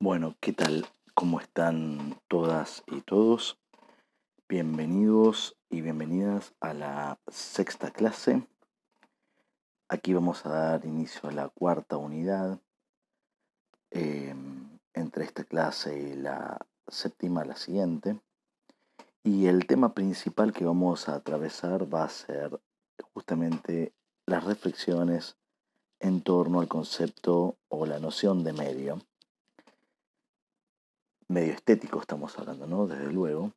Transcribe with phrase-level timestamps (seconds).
[0.00, 0.86] Bueno, ¿qué tal?
[1.12, 3.58] ¿Cómo están todas y todos?
[4.48, 8.46] Bienvenidos y bienvenidas a la sexta clase.
[9.88, 12.60] Aquí vamos a dar inicio a la cuarta unidad.
[13.90, 18.20] em, entre esta clase y la séptima, la siguiente.
[19.24, 22.60] Y el tema principal que vamos a atravesar va a ser
[23.14, 23.92] justamente
[24.26, 25.36] las reflexiones
[25.98, 29.07] en torno al concepto o la noción de medio.
[31.28, 32.86] Medio estético estamos hablando, ¿no?
[32.86, 33.52] Desde luego.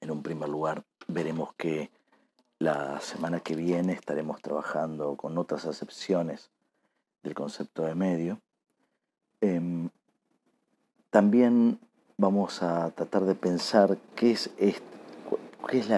[0.00, 1.90] En un primer lugar, veremos que
[2.58, 6.50] la semana que viene estaremos trabajando con otras acepciones
[7.22, 8.40] del concepto de medio.
[9.42, 9.90] Em,
[11.10, 11.78] también
[12.16, 15.88] vamos a tratar de pensar qué es, qué es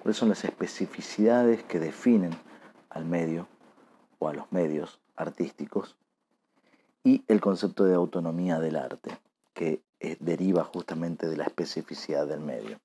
[0.00, 2.32] cuáles son las especificidades que definen
[2.90, 3.48] al medio
[4.20, 5.96] o a los medios artísticos
[7.02, 9.10] y el concepto de autonomía del arte,
[9.54, 12.80] que eh, deriva justamente de la especificidad del medio.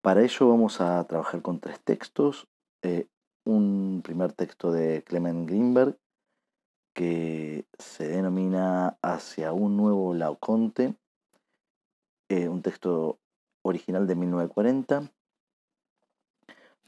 [0.00, 2.48] Para ello vamos a trabajar con tres textos.
[2.82, 3.06] eh,
[3.44, 5.98] un primer texto de Clement Greenberg
[6.94, 10.94] que se denomina Hacia un nuevo Laoconte,
[12.30, 13.18] eh, un texto
[13.62, 15.12] original de 1940.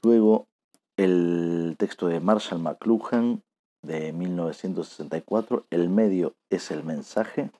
[0.02, 0.48] Luego
[0.96, 3.42] el texto de Marshall McLuhan
[3.82, 7.50] de 1964, El medio es el mensaje,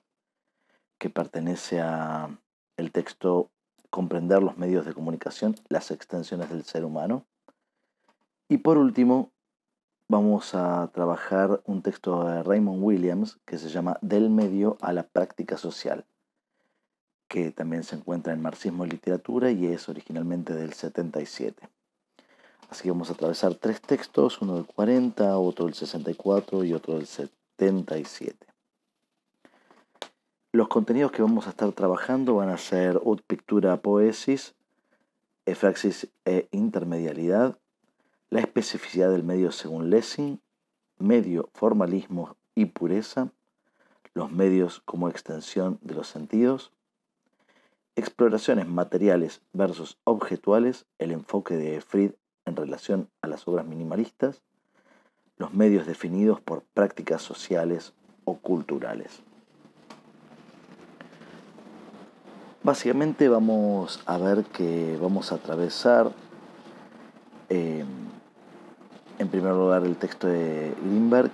[0.97, 2.29] que pertenece a
[2.77, 3.49] el texto
[3.95, 7.25] Comprender los medios de comunicación, las extensiones del ser humano.
[8.49, 9.31] Y por último,
[10.09, 15.03] vamos a trabajar un texto de Raymond Williams que se llama Del medio a la
[15.03, 16.03] práctica social,
[17.29, 21.69] que también se encuentra en Marxismo y Literatura y es originalmente del 77.
[22.69, 26.95] Así que vamos a atravesar tres textos, uno del 40, otro del 64 y otro
[26.95, 28.45] del 77.
[30.55, 34.55] Los contenidos que vamos a estar trabajando van a ser Ut Pictura Poesis,
[35.45, 37.59] Efraxis e Intermedialidad,
[38.29, 40.39] la especificidad del medio según Lessing,
[40.97, 43.33] medio, formalismo y pureza,
[44.13, 46.71] los medios como extensión de los sentidos,
[47.97, 52.11] exploraciones materiales versus objetuales, el enfoque de Fried
[52.45, 54.41] en relación a las obras minimalistas,
[55.35, 57.93] los medios definidos por prácticas sociales
[58.23, 59.21] o culturales.
[62.65, 66.11] Básicamente vamos a ver que vamos a atravesar
[67.49, 67.85] eh,
[69.19, 71.29] en primer lugar el texto de Greenberg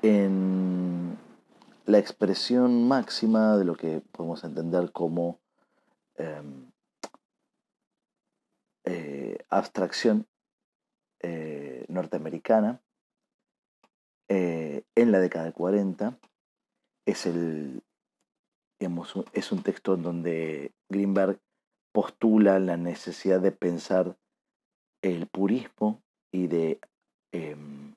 [0.00, 1.18] en
[1.84, 5.38] la expresión máxima de lo que podemos entender como
[6.16, 6.42] eh,
[8.84, 10.26] eh, abstracción
[11.18, 12.80] eh, norteamericana
[14.28, 16.18] eh, en la década de 40
[17.04, 17.82] es el
[19.32, 21.38] es un texto en donde Greenberg
[21.92, 24.16] postula la necesidad de pensar
[25.02, 26.02] el purismo
[26.32, 26.80] y de
[27.32, 27.94] em,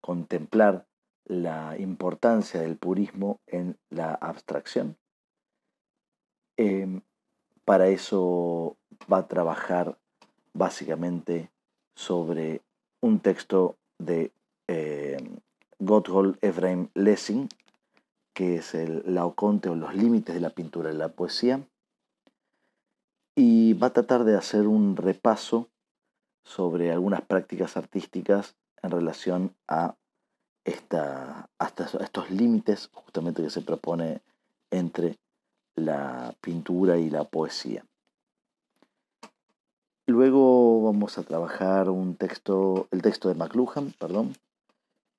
[0.00, 0.86] contemplar
[1.24, 4.96] la importancia del purismo en la abstracción.
[6.56, 7.02] Em,
[7.64, 8.76] para eso
[9.10, 9.98] va a trabajar
[10.52, 11.50] básicamente
[11.94, 12.62] sobre
[13.00, 14.32] un texto de
[14.68, 15.38] em,
[15.78, 17.48] Gotthold Ephraim Lessing,
[18.40, 21.60] que es el Laoconte o los límites de la pintura y la poesía,
[23.36, 25.68] y va a tratar de hacer un repaso
[26.42, 29.94] sobre algunas prácticas artísticas en relación a,
[30.64, 31.50] esta,
[32.00, 34.22] estos límites justamente que se propone
[34.70, 35.18] entre
[35.74, 37.84] la pintura y la poesía.
[40.06, 44.34] Luego vamos a trabajar un texto, el texto de McLuhan, perdón,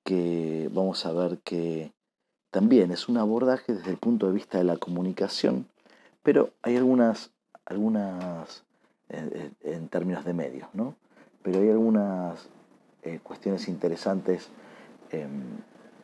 [0.02, 1.92] que vamos a ver que
[2.52, 5.66] también es un abordaje desde el punto de vista de la comunicación,
[6.22, 7.30] pero hay algunas,
[7.64, 8.62] algunas
[9.08, 10.94] eh, eh, en términos de medios, ¿no?
[11.42, 12.50] Pero hay algunas
[13.04, 14.50] eh, cuestiones interesantes
[15.10, 15.60] em,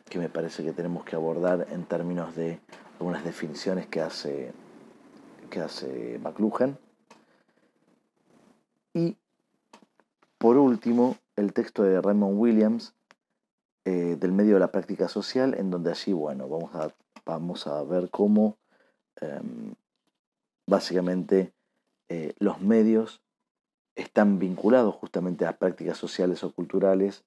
[0.09, 2.59] que me parece que tenemos que abordar en términos de
[2.99, 4.51] algunas definiciones que hace,
[5.51, 6.79] que hace McLuhan.
[8.95, 9.17] Y
[10.39, 12.95] por último, el texto de Raymond Williams
[13.89, 16.93] eh, del medio de la práctica social, en donde allí, bueno, vamos a,
[17.25, 18.59] vamos a ver cómo
[19.19, 19.73] em,
[20.67, 21.55] básicamente
[22.07, 23.23] eh, los medios
[23.95, 27.25] están vinculados justamente a prácticas sociales o culturales,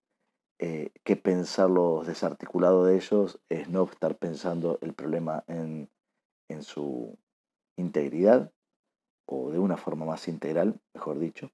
[0.60, 5.90] eh, que pensarlos desarticulado de ellos es no estar pensando el problema en,
[6.48, 7.18] en su
[7.76, 8.52] integridad,
[9.26, 11.50] o de una forma más integral, mejor dicho.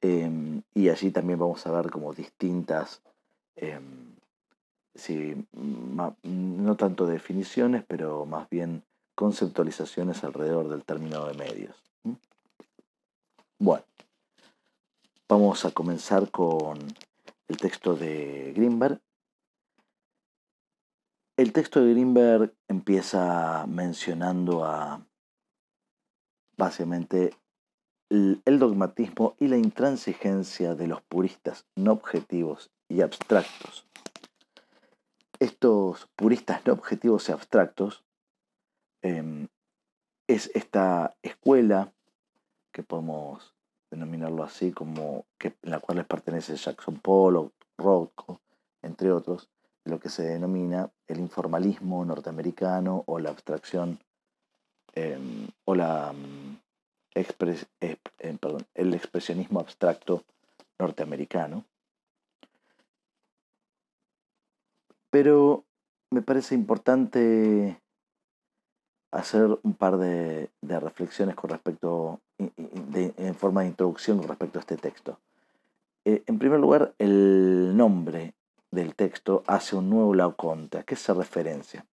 [0.00, 3.04] Em, y allí también vamos a ver como distintas
[3.60, 4.16] em,
[6.22, 8.82] no tanto definiciones, pero más bien
[9.14, 11.76] conceptualizaciones alrededor del término de medios.
[13.58, 13.84] Bueno,
[15.28, 16.78] vamos a comenzar con
[17.48, 19.00] el texto de Greenberg.
[21.36, 25.04] El texto de Greenberg empieza mencionando a
[26.56, 27.34] básicamente
[28.08, 33.86] el dogmatismo y la intransigencia de los puristas no objetivos y abstractos.
[35.38, 38.04] Estos puristas no objetivos y abstractos
[39.00, 39.48] em,
[40.26, 41.92] es esta escuela
[42.72, 43.54] que podemos
[43.90, 48.40] denominarlo así, como que, en la cual les pertenece Jackson Pollock, Rothko,
[48.82, 49.48] entre otros,
[49.84, 53.98] lo que se denomina el informalismo norteamericano o la abstracción
[54.94, 56.58] em, o la mm,
[57.14, 57.96] eh,
[58.74, 60.24] el expresionismo abstracto
[60.78, 61.64] norteamericano.
[65.10, 65.64] Pero
[66.10, 67.80] me parece importante
[69.12, 74.76] hacer un par de, reflexiones con respecto, en forma de introducción con respecto a este
[74.76, 75.18] texto.
[76.04, 78.34] Eh, en primer lugar, el nombre
[78.70, 80.78] del texto hace un nuevo Laoconte.
[80.78, 81.86] ¿A qué se referencia?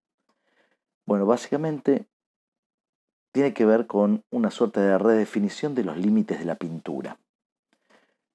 [1.05, 2.07] Bueno, básicamente
[3.33, 7.19] tiene que ver con una suerte de redefinición de los límites de la pintura.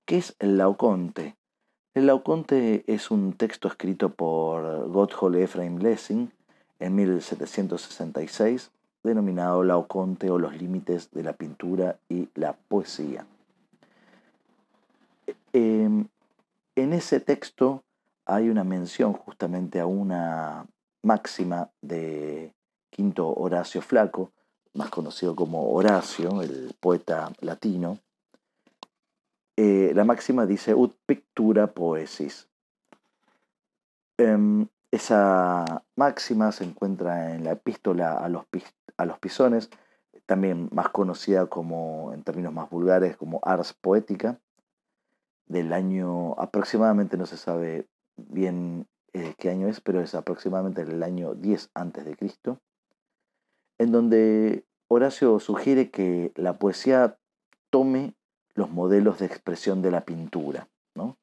[0.07, 1.37] ¿Qué es el Laoconte?
[1.95, 6.33] El Laoconte es un texto escrito por Gotthold Ephraim Lessing
[6.79, 8.71] en 1766,
[9.03, 13.27] denominado Laoconte o los límites de la pintura y la poesía.
[15.53, 16.09] Em,
[16.77, 17.85] en ese texto
[18.25, 20.65] hay una mención justamente a una
[21.03, 22.55] máxima de
[22.89, 24.33] Quinto Horacio Flaco,
[24.73, 27.99] más conocido como Horacio, el poeta latino,
[29.57, 32.49] eh, la máxima dice ut pictura poesis.
[34.19, 38.45] Em, esa máxima se encuentra en la epístola a los,
[38.97, 39.71] a los pisones,
[40.27, 44.39] también más conocida como, en términos más vulgares, como Ars Poética,
[45.47, 51.03] del año aproximadamente, no se sabe bien eh, qué año es, pero es aproximadamente el
[51.03, 52.61] año 10 antes de Cristo
[53.83, 57.19] en donde Horacio sugiere que la poesía
[57.71, 58.15] tome
[58.55, 60.69] los modelos de expresión de la pintura.
[60.95, 61.17] ¿no?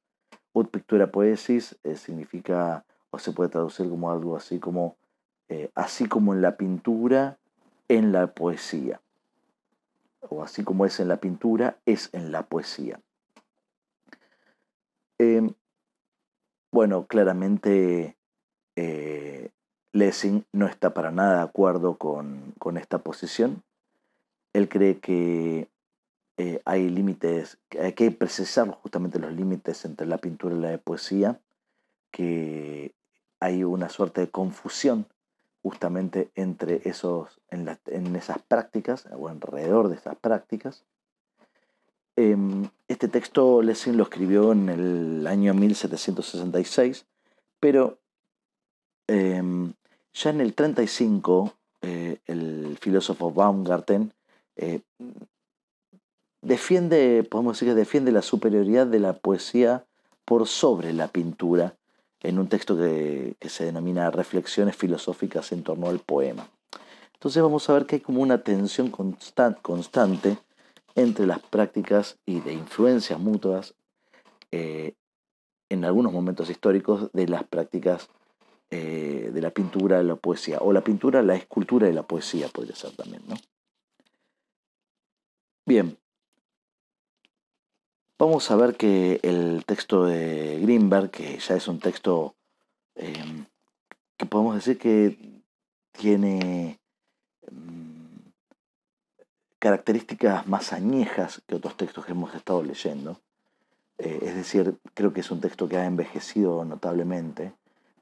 [0.54, 4.98] Ut pictura poesis eh, significa, o se puede traducir como algo así como,
[5.48, 7.38] eh, así como en la pintura,
[7.88, 9.02] en la poesía.
[10.30, 13.00] O así como es en la pintura, es en la poesía.
[15.18, 15.54] Em,
[16.72, 18.16] bueno, claramente
[18.76, 19.50] eh,
[19.92, 23.64] Lessing no está para nada de acuerdo con, esta posición.
[24.54, 25.68] Él cree que
[26.42, 31.42] eh, hay límites, hay que precisar justamente los límites entre la pintura y la poesía,
[32.12, 32.94] que
[33.42, 35.06] hay una suerte de confusión
[35.62, 40.86] justamente entre esos, en, esas prácticas o alrededor de esas prácticas.
[42.16, 47.06] Em, este texto Lessing lo escribió en el año 1766,
[47.60, 48.00] pero
[49.08, 49.74] em,
[50.14, 54.14] ya en el 35, eh, el filósofo Baumgarten
[54.56, 54.80] eh,
[56.42, 59.86] defiende, podemos decir que defiende la superioridad de la poesía
[60.26, 61.76] por sobre la pintura
[62.22, 66.50] en un texto que, se denomina Reflexiones filosóficas en torno al poema.
[67.14, 70.38] Entonces vamos a ver que hay como una tensión constante
[70.96, 73.74] entre las prácticas y de influencias mutuas
[74.52, 74.94] eh,
[75.70, 78.10] en algunos momentos históricos de las prácticas
[78.72, 82.76] eh, de la pintura, la poesía, o la pintura, la escultura y la poesía podría
[82.76, 83.36] ser también, ¿no?
[85.66, 85.98] Bien,
[88.20, 92.36] vamos a ver que el texto de Greenberg, que ya es un texto
[92.96, 93.46] em,
[94.18, 95.42] que podemos decir que
[95.94, 96.80] tiene
[97.42, 98.32] em,
[99.58, 103.20] características más añejas que otros textos que hemos estado leyendo.
[103.98, 107.54] Eh, es decir, creo que es un texto que ha envejecido notablemente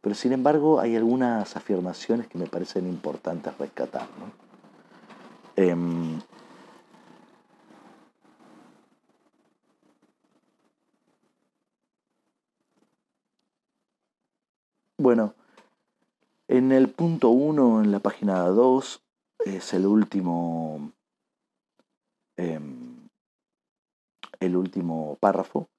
[0.07, 4.07] pero sin embargo hay algunas afirmaciones que me parecen importantes rescatar.
[5.57, 6.21] Em,
[14.98, 15.36] bueno,
[16.48, 19.01] en el punto 1, en la página 2,
[19.46, 20.92] es el último,
[22.36, 23.08] em,
[24.39, 25.70] el último párrafo,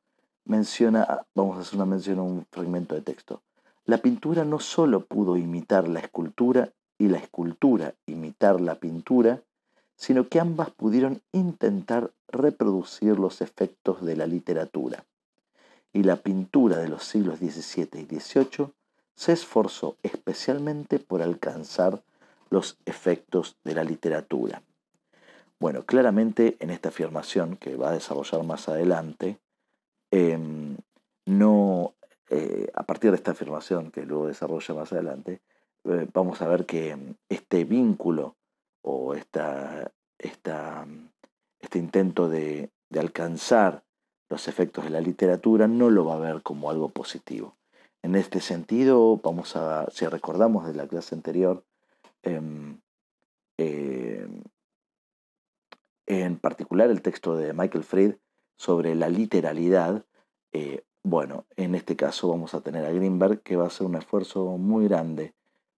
[0.45, 3.43] menciona, vamos a hacer una mención a un fragmento de texto.
[3.85, 9.43] La pintura no sólo pudo imitar la escultura y la escultura imitar la pintura,
[9.97, 15.05] sino que ambas pudieron intentar reproducir los efectos de la literatura.
[15.93, 18.73] Y la pintura de los siglos XVII y XVIII
[19.19, 22.05] se esforzó especialmente por alcanzar
[22.51, 24.63] los efectos de la literatura.
[25.59, 29.41] Bueno, claramente en esta afirmación que va a desarrollar más adelante,
[30.13, 30.77] em,
[31.27, 31.95] no,
[32.31, 35.41] eh, a partir de esta afirmación que luego desarrolla más adelante,
[35.83, 36.97] eh, vamos a ver que
[37.29, 38.37] este vínculo
[38.83, 43.83] o esta, este intento de, de alcanzar
[44.29, 47.58] los efectos de la literatura no lo va a ver como algo positivo.
[48.03, 51.65] En este sentido, vamos a, si recordamos de la clase anterior,
[52.23, 52.81] em,
[56.07, 58.17] en particular el texto de Michael Fried
[58.57, 60.05] sobre la literalidad,
[60.53, 63.97] eh, bueno, en este caso vamos a tener a Greenberg que va a hacer un
[63.97, 65.35] esfuerzo muy grande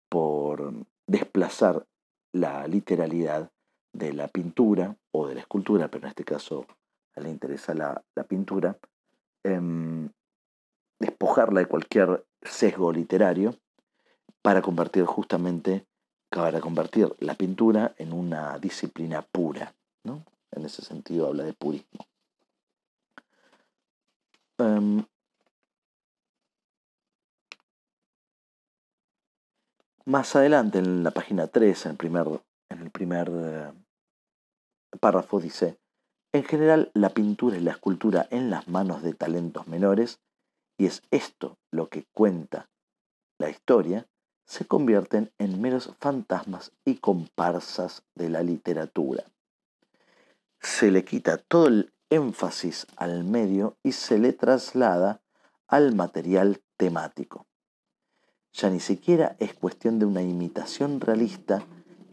[0.09, 0.73] por
[1.07, 1.87] desplazar
[2.33, 3.50] la literalidad
[3.93, 6.67] de la pintura o de la escultura, pero en este caso
[7.17, 8.79] le interesa la, pintura,
[9.43, 10.11] em,
[11.00, 13.57] despojarla de cualquier sesgo literario
[14.42, 15.87] para convertir justamente,
[16.28, 19.75] para convertir la pintura en una disciplina pura.
[20.04, 20.25] ¿no?
[20.52, 22.07] En ese sentido habla de purismo.
[24.59, 25.04] Em,
[30.04, 33.73] más adelante, en la página 3, en el primer, eh,
[35.00, 35.78] párrafo, dice,
[36.33, 40.21] en general, la pintura y la escultura en las manos de talentos menores,
[40.81, 42.71] y es esto lo que cuenta
[43.37, 44.09] la historia,
[44.47, 49.25] se convierten en meros fantasmas y comparsas de la literatura.
[50.59, 55.21] Se le quita todo el énfasis al medio y se le traslada
[55.69, 57.47] al material temático.
[58.55, 61.63] Ya ni siquiera es cuestión de una imitación realista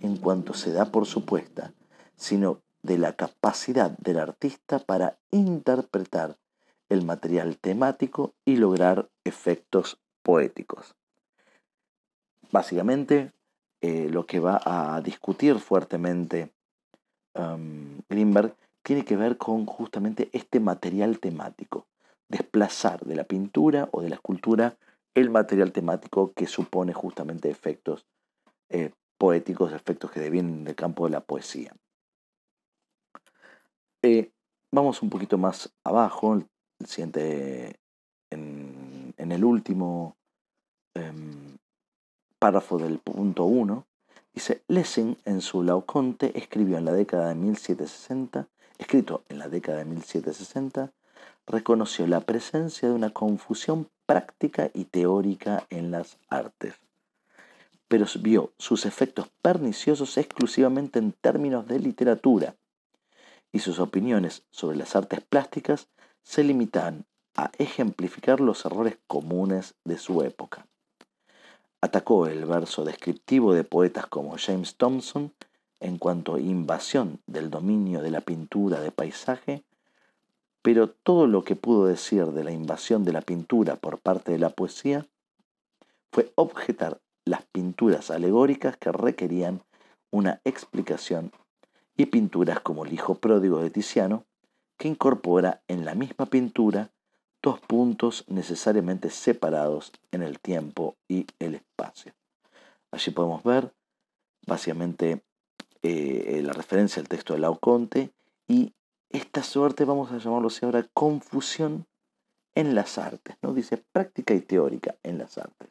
[0.02, 1.74] en cuanto se da por supuesta,
[2.18, 6.38] sino de la capacidad del artista para interpretar
[6.90, 10.96] el material temático y lograr efectos poéticos.
[12.52, 13.32] Básicamente,
[13.82, 16.52] eh, lo que va a discutir fuertemente
[17.36, 21.88] um, Greenberg tiene que ver con justamente este material temático,
[22.30, 24.78] desplazar de la pintura o de la escultura
[25.14, 28.06] el material temático que supone justamente efectos
[28.70, 31.76] eh, poéticos, efectos que devienen del campo de la poesía.
[34.04, 34.32] Eh,
[34.72, 36.44] vamos un poquito más abajo,
[36.86, 37.80] siguiente,
[38.30, 40.16] en, el último
[40.94, 41.58] em,
[42.40, 43.86] párrafo del punto 1,
[44.34, 49.80] dice, Lessing en su Lauconte escribió en la década de 1760, escrito en la década
[49.80, 50.92] de 1760,
[51.46, 56.76] reconoció la presencia de una confusión práctica y teórica en las artes,
[57.88, 62.56] pero vio sus efectos perniciosos exclusivamente en términos de literatura
[63.52, 65.88] y sus opiniones sobre las artes plásticas
[66.28, 67.06] se limitan
[67.38, 70.68] a ejemplificar los errores comunes de su época.
[71.80, 75.32] Atacó el verso descriptivo de poetas como James Thompson
[75.80, 79.64] en cuanto a invasión del dominio de la pintura de paisaje,
[80.62, 84.40] pero todo lo que pudo decir de la invasión de la pintura por parte de
[84.40, 85.06] la poesía
[86.12, 89.62] fue objetar las pinturas alegóricas que requerían
[90.12, 91.32] una explicación
[91.96, 94.26] y pinturas como el Hijo Pródigo de Tiziano,
[94.78, 96.92] que incorpora en la misma pintura
[97.42, 102.14] dos puntos necesariamente separados en el tiempo y el espacio.
[102.92, 103.74] Allí podemos ver
[104.46, 105.24] básicamente
[105.84, 108.12] eh, la referencia al texto de Laoconte
[108.48, 108.74] y
[109.10, 111.86] esta suerte, vamos a llamarlo así ahora, confusión
[112.56, 113.54] en las artes, ¿no?
[113.54, 115.70] Dice práctica y teórica en las artes.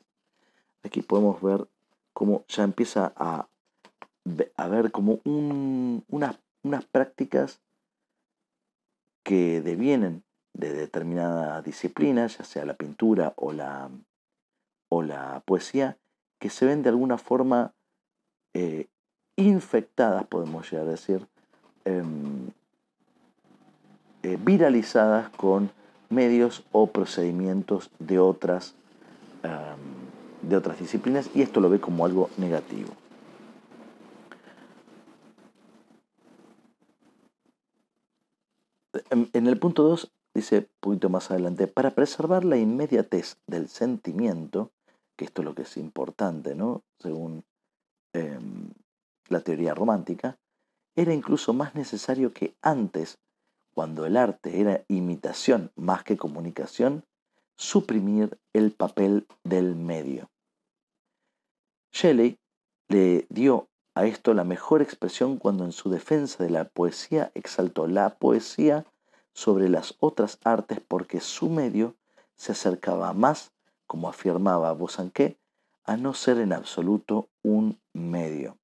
[0.83, 1.69] Aquí podemos ver
[2.13, 3.49] cómo ya empieza a
[4.57, 6.37] a ver como unas,
[6.91, 7.61] prácticas
[9.26, 10.23] que devienen
[10.54, 13.90] de determinada disciplina, ya sea la pintura o la,
[14.88, 15.99] o la poesía,
[16.38, 17.73] que se ven de alguna forma
[18.54, 18.87] eh,
[19.35, 21.26] infectadas, podemos llegar a decir,
[21.85, 22.50] em,
[24.23, 25.73] eh, viralizadas con
[26.09, 28.76] medios o procedimientos de otras,
[29.42, 32.92] em, de otras disciplinas, y esto lo ve como algo negativo.
[39.11, 44.73] En, el punto 2 dice, un poquito más adelante, para preservar la inmediatez del sentimiento,
[45.17, 46.83] que esto es lo que es importante, ¿no?
[46.99, 47.45] Según
[48.13, 48.71] em,
[49.29, 50.39] la teoría romántica,
[50.97, 53.19] era incluso más necesario que antes,
[53.75, 57.05] cuando el arte era imitación más que comunicación,
[57.57, 60.31] suprimir el papel del medio.
[61.93, 62.39] Shelley
[62.89, 67.87] le dio a esto la mejor expresión cuando en su defensa de la poesía exaltó
[67.87, 68.85] la poesía
[69.37, 71.95] sobre las otras artes porque su medio
[72.37, 73.52] se acercaba más,
[73.87, 75.38] como afirmaba Bosanquet,
[75.85, 78.57] a no ser en absoluto un medio.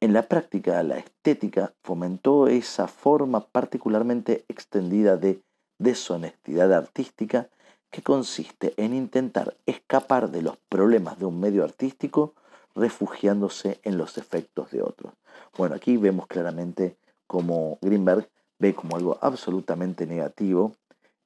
[0.00, 5.42] En la práctica, la estética fomentó esa forma particularmente extendida de
[5.78, 7.50] deshonestidad artística
[7.90, 12.34] que consiste en intentar escapar de los problemas de un medio artístico
[12.76, 15.12] refugiándose en los efectos de otros.
[15.58, 16.96] Bueno, aquí vemos claramente
[17.26, 18.30] cómo Greenberg
[18.64, 20.72] ve como algo absolutamente negativo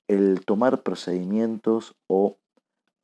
[0.09, 2.37] el tomar procedimientos o,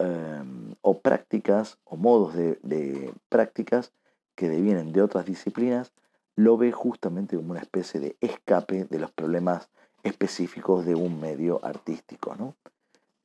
[0.01, 3.93] em, o prácticas o modos de, de prácticas
[4.35, 5.93] que devienen de otras disciplinas,
[6.35, 9.69] lo ve justamente como una especie de escape de los problemas
[10.03, 12.35] específicos de un medio artístico.
[12.35, 12.57] ¿no?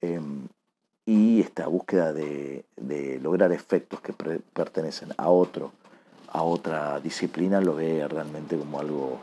[0.01, 0.47] Em,
[1.07, 2.65] y esta búsqueda de,
[3.23, 4.13] lograr efectos que
[4.53, 5.71] pertenecen a otro,
[6.27, 9.17] a otra disciplina, lo ve realmente como algo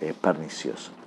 [0.00, 0.97] eh, pernicioso.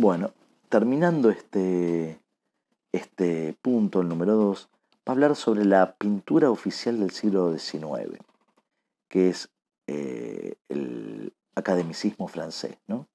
[0.00, 0.32] Bueno,
[0.68, 2.22] terminando este,
[2.92, 8.16] este punto, el número 2, va a hablar sobre la pintura oficial del siglo XIX,
[9.08, 9.50] que es
[9.88, 12.78] eh, el academicismo francés.
[12.86, 13.08] ¿no?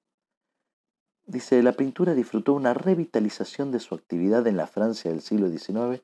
[1.26, 6.04] Dice, la pintura disfrutó una revitalización de su actividad en la Francia del siglo XIX,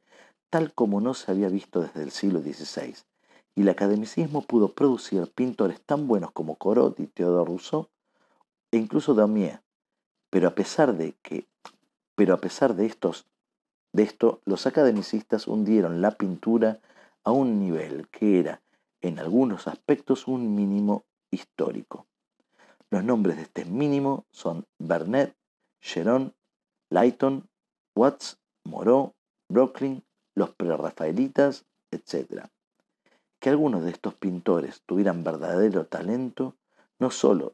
[0.50, 2.96] tal como no se había visto desde el siglo XVI,
[3.54, 7.90] y el academicismo pudo producir pintores tan buenos como Corot y Théodore Rousseau,
[8.72, 9.60] e incluso Daumier.
[10.30, 11.48] Pero a pesar de que,
[12.16, 13.26] pero a pesar de estos,
[13.94, 16.80] de esto, los academicistas hundieron la pintura
[17.24, 18.62] a un nivel que era,
[19.02, 22.06] en algunos aspectos, un mínimo histórico.
[22.92, 25.36] Los nombres de este mínimo son Bernet,
[25.80, 26.34] Geron,
[26.90, 27.48] Lighton,
[27.96, 29.14] Watts, Moreau,
[29.48, 30.04] Brooklyn,
[30.36, 32.46] los prerrafaelitas, etc.
[33.40, 36.56] Que algunos de estos pintores tuvieran verdadero talento,
[37.00, 37.54] no solo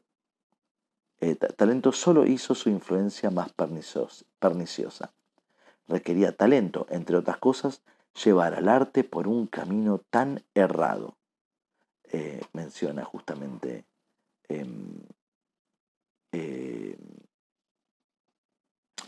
[1.20, 5.12] eh, talento solo hizo su influencia más perniciosa.
[5.88, 7.82] Requería talento, entre otras cosas,
[8.24, 11.16] llevar al arte por un camino tan errado.
[12.12, 13.84] Eh, menciona justamente
[14.48, 14.66] eh,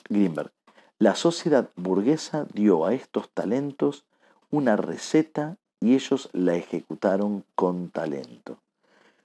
[0.08, 0.52] Greenberg.
[0.98, 4.04] La sociedad burguesa dio a estos talentos
[4.50, 8.58] una receta y ellos la ejecutaron con talento.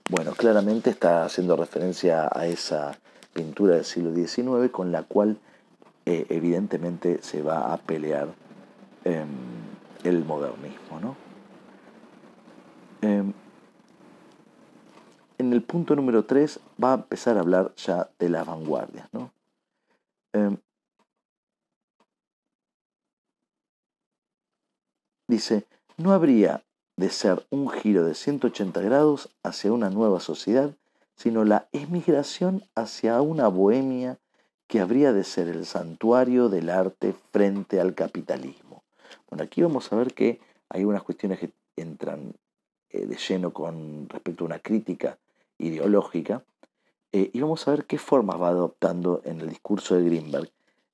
[0.09, 2.99] Bueno, claramente está haciendo referencia a esa
[3.33, 5.37] pintura del siglo XIX con la cual
[6.05, 8.27] eh, evidentemente se va a pelear
[9.05, 9.27] em,
[10.03, 10.99] el modernismo.
[10.99, 11.15] ¿no?
[13.01, 13.33] Em,
[15.37, 19.07] en el punto número 3 va a empezar a hablar ya de las vanguardias.
[19.13, 19.31] ¿no?
[20.33, 20.57] Em,
[25.27, 25.65] dice,
[25.97, 26.61] no habría
[26.97, 30.75] de ser un giro de 180 grados hacia una nueva sociedad,
[31.15, 34.17] sino la emigración hacia una bohemia
[34.67, 38.83] que habría de ser el santuario del arte frente al capitalismo.
[39.29, 42.33] Bueno, aquí vamos a ver que hay unas cuestiones que entran
[42.89, 45.17] eh, de lleno con respecto a una crítica
[45.57, 46.43] ideológica,
[47.11, 50.49] eh, y vamos a ver qué formas va adoptando en el discurso de Greenberg.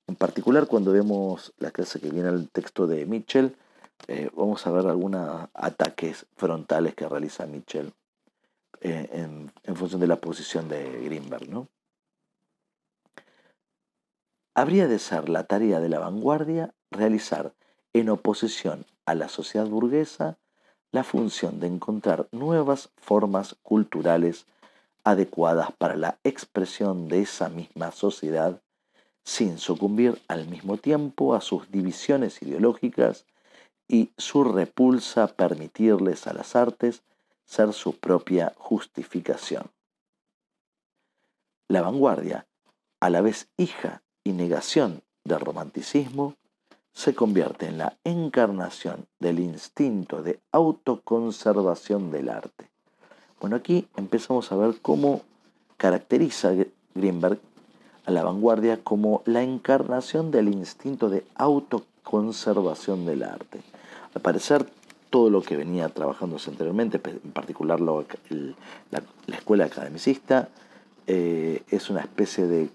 [0.06, 3.56] En particular, cuando vemos la clase que viene al texto de Mitchell,
[4.08, 7.92] eh, vamos a ver algunos ataques frontales que realiza Mitchell
[8.80, 11.48] eh, en, en, función de la posición de Greenberg.
[11.48, 11.68] ¿no?
[14.54, 17.52] Habría de ser la tarea de la vanguardia realizar
[17.92, 20.38] en oposición a la sociedad burguesa
[20.92, 24.46] la función de encontrar nuevas formas culturales
[25.04, 28.60] adecuadas para la expresión de esa misma sociedad,
[29.24, 33.24] sin sucumbir al mismo tiempo a sus divisiones ideológicas
[33.90, 37.02] y su repulsa permitirles a las artes
[37.44, 39.64] ser su propia justificación.
[41.66, 42.46] La vanguardia,
[43.00, 46.36] a la vez hija y negación del romanticismo,
[46.92, 52.70] se convierte en la encarnación del instinto de autoconservación del arte.
[53.40, 55.22] Bueno, aquí empezamos a ver cómo
[55.78, 56.52] caracteriza
[56.94, 57.40] Greenberg
[58.06, 63.60] a la vanguardia como la encarnación del instinto de autoconservación del arte.
[64.14, 64.66] Al parecer,
[65.10, 68.04] todo lo que venía trabajándose anteriormente, en particular la,
[69.28, 70.48] escuela academicista,
[71.06, 72.70] eh, es una especie de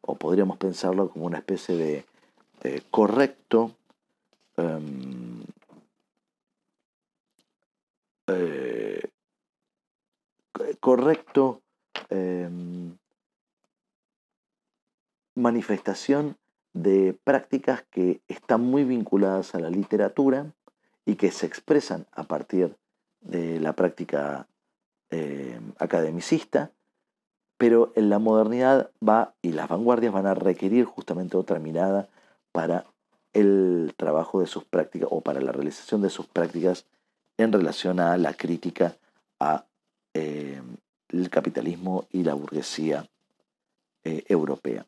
[0.00, 2.04] o podríamos pensarlo como una especie de
[2.90, 3.76] correcto
[4.56, 5.44] em,
[8.28, 9.02] eh,
[10.80, 11.62] correcto
[12.08, 12.96] em,
[15.34, 16.36] manifestación
[16.76, 20.52] de prácticas que están muy vinculadas a la literatura
[21.04, 22.76] y que se expresan a partir
[23.20, 24.46] de la práctica
[25.10, 26.70] em, academicista
[27.58, 32.08] pero en la modernidad va y las vanguardias van a requerir justamente otra mirada
[32.52, 32.84] para
[33.32, 36.86] el trabajo de sus prácticas o para la realización de sus prácticas
[37.38, 38.96] en relación a la crítica
[39.40, 39.64] a
[40.14, 40.60] eh,
[41.08, 43.08] el capitalismo y la burguesía
[44.04, 44.86] eh, europea.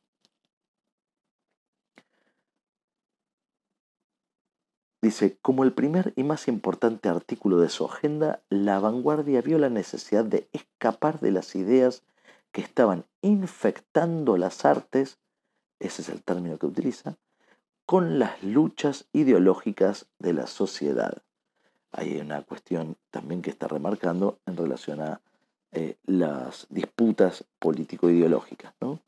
[5.01, 9.69] Dice, como el primer y más importante artículo de su agenda, la vanguardia vio la
[9.69, 12.03] necesidad de escapar de las ideas
[12.51, 15.19] que estaban infectando las artes,
[15.79, 17.17] ese es el término que utiliza,
[17.87, 21.23] con las luchas ideológicas de la sociedad.
[21.93, 25.21] Hay una cuestión también que está remarcando en relación a
[25.71, 28.75] eh, las disputas político-ideológicas.
[28.81, 29.01] ¿no?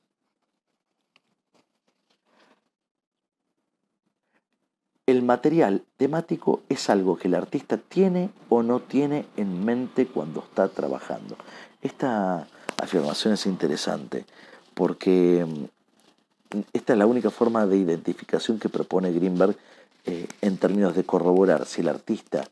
[5.11, 10.39] El material temático es algo que el artista tiene o no tiene en mente cuando
[10.39, 11.37] está trabajando.
[11.83, 12.47] Esta
[12.81, 14.25] afirmación es interesante
[14.73, 19.57] porque mm, esta es la única forma de identificación que propone Greenberg
[20.05, 22.45] eh, en términos de corroborar si el artista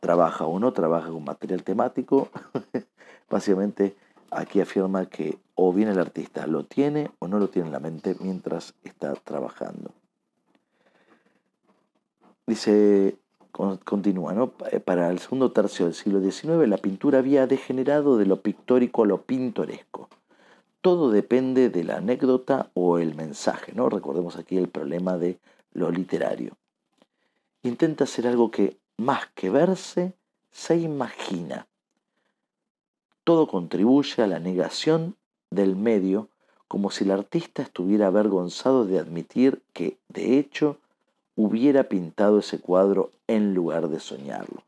[0.00, 2.30] trabaja o no trabaja con material temático.
[3.28, 3.94] Básicamente
[4.30, 7.80] aquí afirma que o bien el artista lo tiene o no lo tiene en la
[7.80, 9.92] mente mientras está trabajando.
[12.50, 13.16] Dice,
[13.84, 14.54] continúa, ¿no?
[14.72, 19.04] Eh, para el segundo tercio del siglo XIX la pintura había degenerado de lo pictórico
[19.04, 20.08] a lo pintoresco.
[20.80, 23.88] Todo depende de la anécdota o el mensaje, ¿no?
[23.88, 25.38] Recordemos aquí el problema de
[25.74, 26.56] lo literario.
[27.62, 30.14] Intenta hacer algo que más que verse,
[30.50, 31.68] se imagina.
[33.22, 35.14] Todo contribuye a la negación
[35.50, 36.30] del medio
[36.66, 40.78] como si el artista estuviera avergonzado de admitir que, de hecho,
[41.36, 44.62] hubiera pintado ese cuadro en lugar de soñarlo.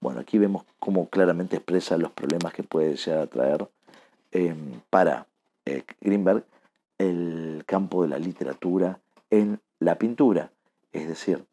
[0.00, 3.68] Bueno, aquí vemos cómo claramente expresa los problemas que puede llegar a traer
[4.30, 5.26] em, para
[5.64, 6.44] eh, Greenberg
[6.98, 9.00] el campo de la literatura
[9.30, 10.50] en la pintura.
[10.92, 11.44] Es decir,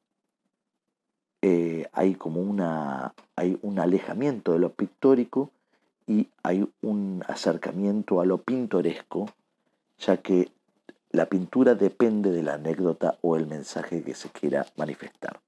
[1.41, 5.51] eh, hay como una, hay un alejamiento de lo pictórico
[6.07, 9.27] y hay un acercamiento a lo pintoresco,
[9.97, 10.49] ya que
[11.15, 15.39] la pintura depende de la anécdota o el mensaje que se quiera manifestar.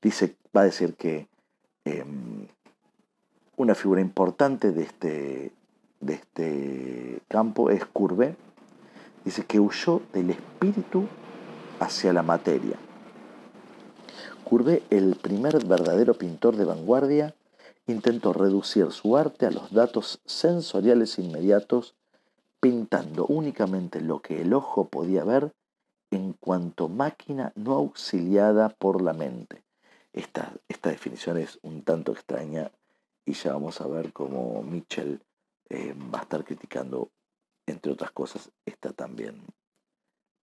[0.00, 1.28] Dice, va a decir que
[1.84, 2.46] em,
[3.56, 5.52] una figura importante de este,
[6.00, 8.36] de este campo es Courbet.
[9.24, 11.06] Dice que huyó del espíritu
[11.80, 12.76] hacia la materia.
[14.44, 17.34] Courbet, el primer verdadero pintor de vanguardia,
[17.86, 21.94] intentó reducir su arte a los datos sensoriales inmediatos
[22.64, 25.52] pintando únicamente lo que el ojo podía ver
[26.10, 29.62] en cuanto máquina no auxiliada por la mente.
[30.14, 32.72] Esta, esta definición es un tanto extraña
[33.26, 35.20] y ya vamos a ver cómo Mitchell
[35.68, 37.10] eh, va a estar criticando,
[37.66, 39.42] entre otras cosas, esta también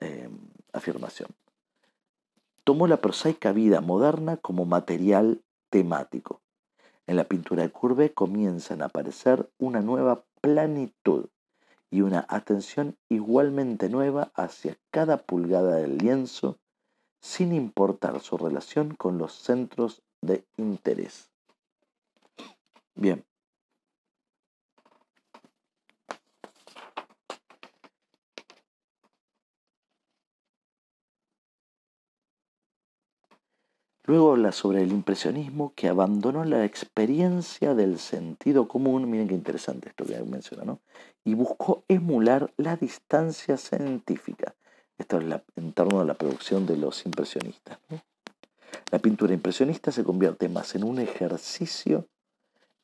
[0.01, 0.29] eh,
[0.73, 1.29] afirmación.
[2.65, 6.41] Tomó la prosaica vida moderna como material temático.
[7.07, 11.29] En la pintura de Courbet comienzan a aparecer una nueva planitud
[11.91, 16.59] y una atención igualmente nueva hacia cada pulgada del lienzo,
[17.21, 21.29] sin importar su relación con los centros de interés.
[22.95, 23.28] Bien.
[34.09, 39.89] Luego habla sobre el impresionismo que abandonó la experiencia del sentido común, miren qué interesante
[39.89, 40.79] esto que menciona, ¿no?
[41.23, 44.55] Y buscó emular la distancia científica.
[44.97, 47.77] Esto es en torno a la producción de los impresionistas.
[48.91, 52.07] La pintura impresionista se convierte más en un ejercicio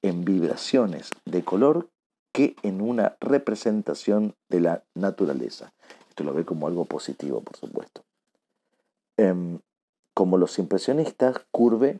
[0.03, 1.89] en vibraciones de color
[2.33, 5.73] que en una representación de la naturaleza.
[6.07, 8.03] Esto lo ve como algo positivo, por supuesto.
[9.17, 9.57] Em,
[10.15, 11.99] como los impresionistas, Curve,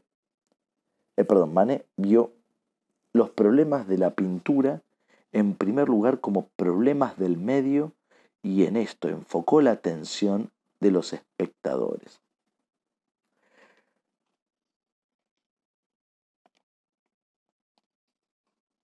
[1.18, 2.32] eh, perdón, Manet vio
[3.12, 4.82] los problemas de la pintura
[5.34, 7.92] en primer lugar como problemas del medio
[8.42, 10.50] y en esto enfocó la atención
[10.80, 12.22] de los espectadores.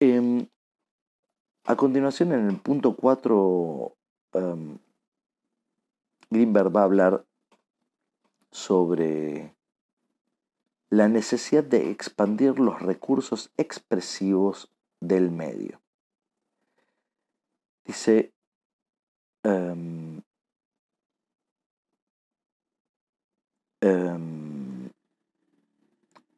[0.02, 0.48] Em,
[1.64, 3.96] a continuación, en el punto 4,
[4.34, 4.78] em,
[6.30, 7.26] Greenberg va a hablar
[8.52, 9.56] sobre
[10.90, 15.80] la necesidad de expandir los recursos expresivos del medio.
[17.86, 18.32] Dice,
[19.44, 20.22] um,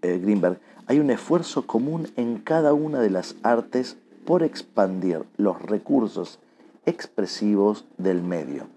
[0.02, 6.40] Greenberg, hay un esfuerzo común en cada una de las artes por expandir los recursos
[6.86, 8.68] expresivos del medio,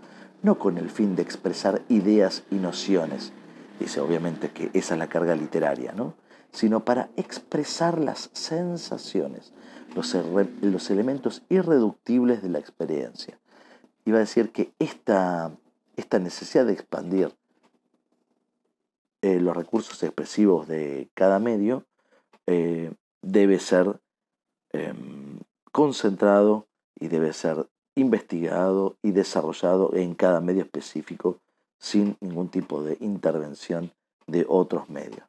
[0.47, 3.33] no con el fin de expresar ideas y nociones,
[3.81, 6.15] dice obviamente que esa es la carga literaria, ¿no?
[6.53, 9.53] sino para expresar las sensaciones,
[9.97, 10.17] los,
[10.63, 13.41] los elementos irreductibles de la experiencia.
[14.05, 15.51] Iba a decir que esta,
[15.97, 17.35] esta necesidad de expandir
[19.23, 21.87] eh, los recursos expresivos de cada medio
[22.47, 24.01] eh, debe ser
[24.71, 25.41] em,
[25.73, 31.41] concentrado y debe ser investigado y desarrollado en cada medio específico
[31.79, 33.91] sin ningún tipo de intervención
[34.27, 35.27] de otros medios.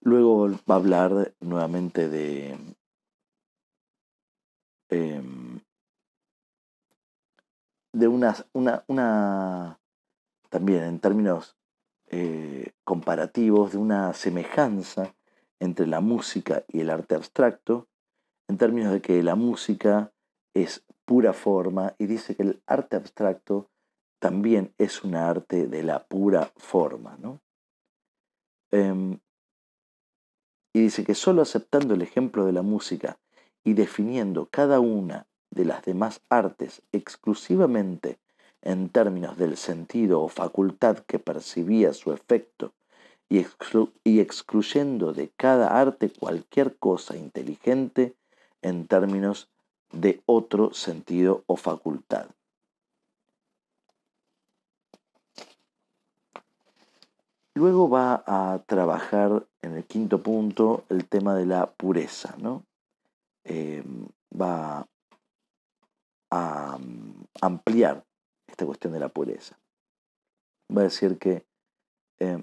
[0.00, 2.56] Luego va a hablar nuevamente de
[4.88, 5.60] em,
[7.92, 9.77] de una, una,
[10.48, 11.56] también en términos
[12.08, 15.14] eh, comparativos, de una semejanza
[15.60, 17.88] entre la música y el arte abstracto,
[18.48, 20.12] en términos de que la música
[20.54, 23.70] es pura forma y dice que el arte abstracto
[24.18, 27.16] también es un arte de la pura forma.
[27.18, 27.40] ¿no?
[28.70, 29.18] Em,
[30.74, 33.18] y dice que solo aceptando el ejemplo de la música
[33.64, 38.18] y definiendo cada una de las demás artes exclusivamente
[38.62, 42.72] en términos del sentido o facultad que percibía su efecto
[43.28, 48.16] y, excluyendo de cada arte cualquier cosa inteligente
[48.62, 49.48] en términos
[49.92, 52.30] de otro sentido o facultad.
[57.54, 62.64] Luego va a trabajar en el quinto punto el tema de la pureza, ¿no?
[63.44, 63.82] Eh,
[64.30, 64.86] va
[66.30, 68.04] a mm, ampliar
[68.58, 69.56] esta cuestión de la pureza.
[70.76, 71.46] Va a decir que
[72.18, 72.42] eh,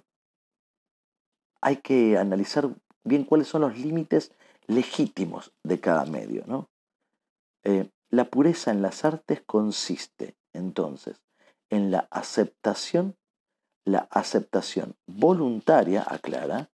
[1.59, 2.69] hay que analizar
[3.03, 4.31] bien cuáles son los límites
[4.65, 6.45] legítimos de cada medio.
[6.47, 6.69] ¿no?
[7.65, 11.21] Eh, la pureza en las artes consiste entonces
[11.69, 13.17] en la aceptación
[13.83, 16.71] la aceptación voluntaria, aclara,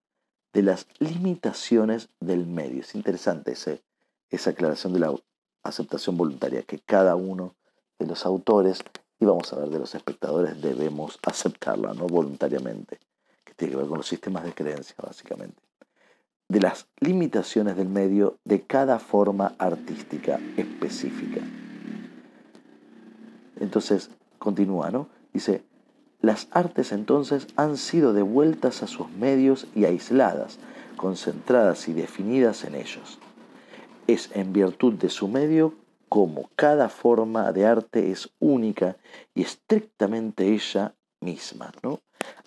[0.53, 2.81] de las limitaciones del medio.
[2.81, 5.14] Es interesante esa aclaración de la
[5.62, 7.55] aceptación voluntaria, que cada uno
[7.98, 8.83] de los autores
[9.20, 13.00] y vamos a ver de los espectadores debemos aceptarla, no voluntariamente,
[13.44, 15.61] que tiene que ver con los sistemas de creencia, básicamente.
[16.48, 21.40] De las limitaciones del medio de cada forma artística específica.
[23.57, 25.09] Entonces, continúa, ¿no?
[25.33, 25.64] Dice,
[26.20, 30.59] las artes entonces han sido devueltas a sus medios y aisladas,
[30.96, 33.18] concentradas y definidas en ellos.
[34.07, 35.74] Es en virtud de su medio
[36.09, 38.97] como cada forma de arte es única
[39.35, 41.73] y estrictamente ella misma.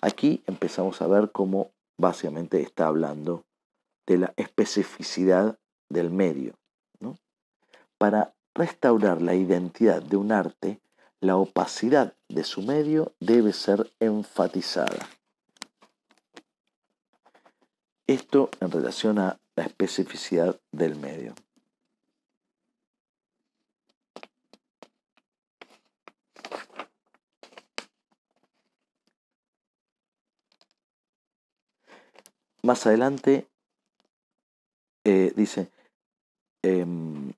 [0.00, 3.44] Aquí empezamos a ver cómo básicamente está hablando
[4.06, 6.54] de la especificidad del medio.
[7.98, 10.80] Para restaurar la identidad de un arte,
[11.20, 15.08] la opacidad de su medio debe ser enfatizada.
[18.08, 21.34] Esto en relación a la especificidad del medio.
[32.62, 33.48] Más adelante
[35.04, 35.70] eh, dice,
[36.62, 37.32] em,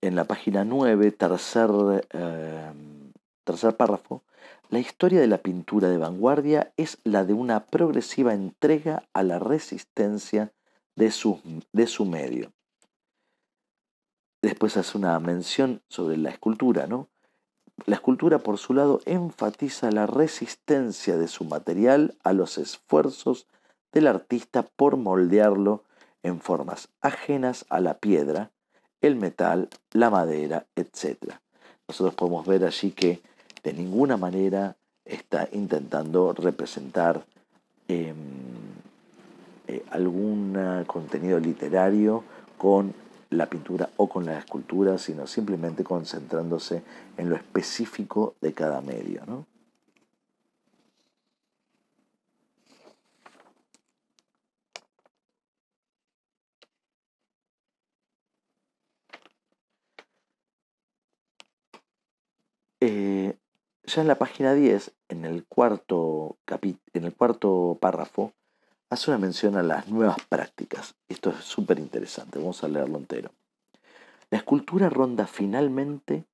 [0.00, 1.70] en la página 9, tercer
[2.10, 2.98] em,
[3.48, 4.22] Tercer párrafo.
[4.68, 9.38] La historia de la pintura de vanguardia es la de una progresiva entrega a la
[9.38, 10.52] resistencia
[10.96, 11.40] de su,
[11.72, 12.52] de su medio.
[14.42, 17.08] Después hace una mención sobre la escultura, ¿no?
[17.86, 23.46] La escultura, por su lado, enfatiza la resistencia de su material a los esfuerzos
[23.92, 25.84] del artista por moldearlo
[26.22, 28.50] en formas ajenas a la piedra,
[29.00, 31.34] el metal, la madera, etc.
[31.86, 33.20] Nosotros podemos ver allí que
[33.62, 37.24] de ninguna manera está intentando representar
[37.88, 38.16] em,
[39.66, 42.24] eh, algún contenido literario
[42.56, 42.92] con
[43.30, 46.82] la pintura o con la escultura, sino simplemente concentrándose
[47.16, 49.22] en lo específico de cada medio.
[49.26, 49.46] ¿no?
[62.80, 63.36] Eh,
[63.84, 66.36] ya en la página 10, en el cuarto,
[66.92, 68.32] en el cuarto párrafo,
[68.90, 70.94] hace una mención a las nuevas prácticas.
[71.08, 73.30] Esto es súper interesante, vamos a leerlo entero.
[74.30, 76.24] La escultura ronda finalmente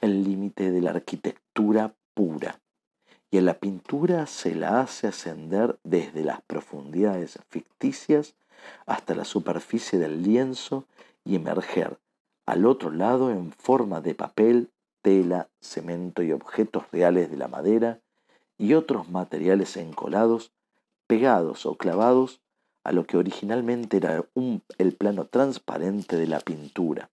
[0.00, 2.60] el límite de la arquitectura pura
[3.30, 8.34] y a la pintura se la hace ascender desde las profundidades ficticias
[8.86, 10.84] hasta la superficie del lienzo
[11.24, 11.98] y emerger
[12.46, 14.70] al otro lado en forma de papel,
[15.02, 18.00] tela, cemento y objetos reales de la madera
[18.56, 20.52] y otros materiales encolados,
[21.06, 22.40] pegados o clavados
[22.84, 24.24] a lo que originalmente era
[24.78, 27.10] el plano transparente de la pintura,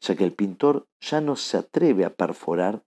[0.00, 2.82] ya que el pintor ya no se atreve a perforar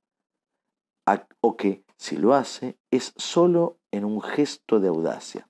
[1.41, 5.49] o que, si lo hace, es solo en un gesto de audacia.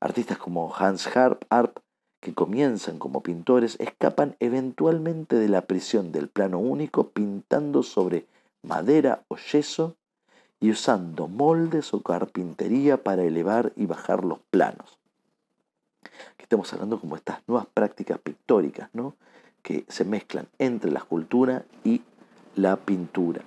[0.00, 1.78] Artistas como Hans Harp, Arp,
[2.20, 8.26] que comienzan como pintores, escapan eventualmente de la prisión del plano único pintando sobre
[8.62, 9.94] madera o yeso
[10.60, 14.98] y usando moldes o carpintería para elevar y bajar los planos.
[16.02, 19.14] Aquí estamos hablando como estas nuevas prácticas pictóricas, ¿no?
[19.62, 22.02] que se mezclan entre la escultura y
[22.56, 23.42] la pintura.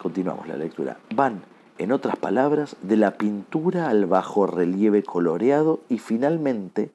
[0.00, 0.98] Continuamos la lectura.
[1.14, 1.42] Van,
[1.78, 6.90] en otras palabras, de la pintura al bajo relieve coloreado y finalmente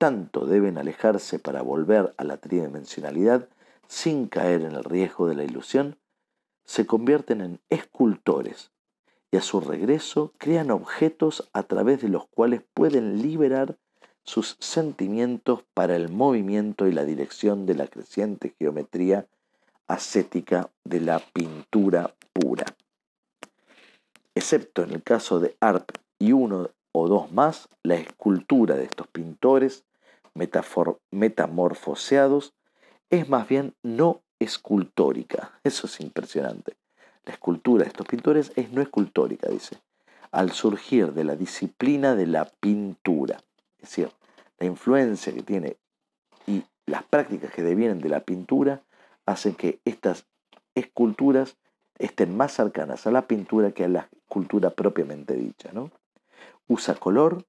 [0.00, 3.50] tanto deben alejarse para volver a la tridimensionalidad
[3.86, 5.98] sin caer en el riesgo de la ilusión,
[6.64, 8.70] se convierten en escultores
[9.30, 13.76] y a su regreso crean objetos a través de los cuales pueden liberar
[14.24, 19.26] sus sentimientos para el movimiento y la dirección de la creciente geometría
[19.86, 22.64] ascética de la pintura pura.
[24.34, 29.06] Excepto en el caso de Arp y uno o dos más, la escultura de estos
[29.06, 29.84] pintores
[30.34, 32.54] metamorfoseados
[33.10, 35.58] es más bien no escultórica.
[35.64, 36.76] Eso es impresionante.
[37.24, 39.76] La escultura de estos pintores es no escultórica, dice,
[40.32, 43.42] al surgir de la disciplina de la pintura.
[43.78, 44.10] Es decir,
[44.58, 45.76] la influencia que tiene
[46.46, 48.82] y las prácticas que devienen de la pintura
[49.26, 50.26] hacen que estas
[50.74, 51.56] esculturas
[51.98, 55.70] estén más cercanas a la pintura que a la escultura propiamente dicha.
[55.72, 55.90] ¿no?
[56.66, 57.44] Usa color,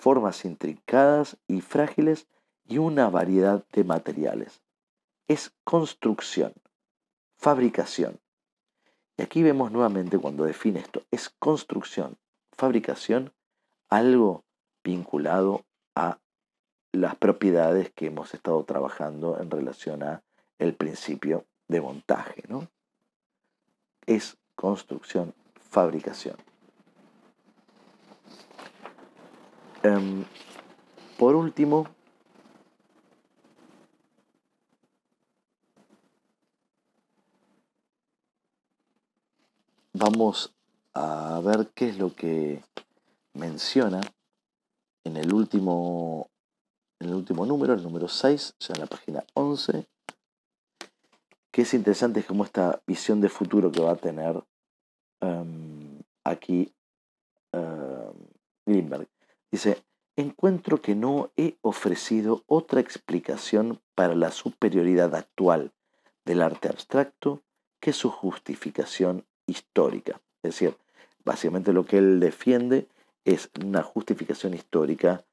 [0.00, 2.26] formas intrincadas y frágiles
[2.66, 4.62] y una variedad de materiales.
[5.28, 6.54] Es construcción,
[7.36, 8.18] fabricación.
[9.18, 12.16] Y aquí vemos nuevamente cuando define esto, es construcción,
[12.52, 13.32] fabricación,
[13.90, 14.42] algo
[14.82, 16.18] vinculado a
[16.92, 20.22] las propiedades que hemos estado trabajando en relación a
[20.58, 22.68] el principio de montaje, ¿no?
[24.06, 25.34] Es construcción,
[25.70, 26.36] fabricación.
[29.82, 30.26] Em,
[31.18, 31.86] por último,
[39.94, 40.52] vamos
[40.92, 42.62] a ver qué es lo que
[43.32, 44.02] menciona
[45.04, 46.28] en el último,
[46.98, 49.86] en el último número, el número 6, ya en la página 11,
[51.50, 54.42] que es interesante como esta visión de futuro que va a tener
[55.22, 56.70] em, aquí
[57.52, 58.12] um,
[58.66, 59.08] Greenberg.
[59.50, 59.82] Dice,
[60.16, 65.72] encuentro que no he ofrecido otra explicación para la superioridad actual
[66.24, 67.42] del arte abstracto
[67.80, 70.20] que su justificación histórica.
[70.42, 70.76] Es decir,
[71.24, 72.88] básicamente lo que él defiende
[73.24, 75.24] es una justificación histórica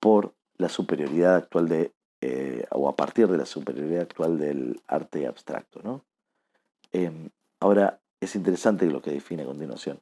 [0.00, 5.26] por la superioridad actual de, eh, o a partir de la superioridad actual del arte
[5.26, 5.80] abstracto.
[5.82, 6.04] ¿no?
[6.92, 10.00] Em, ahora, es interesante lo que define a continuación.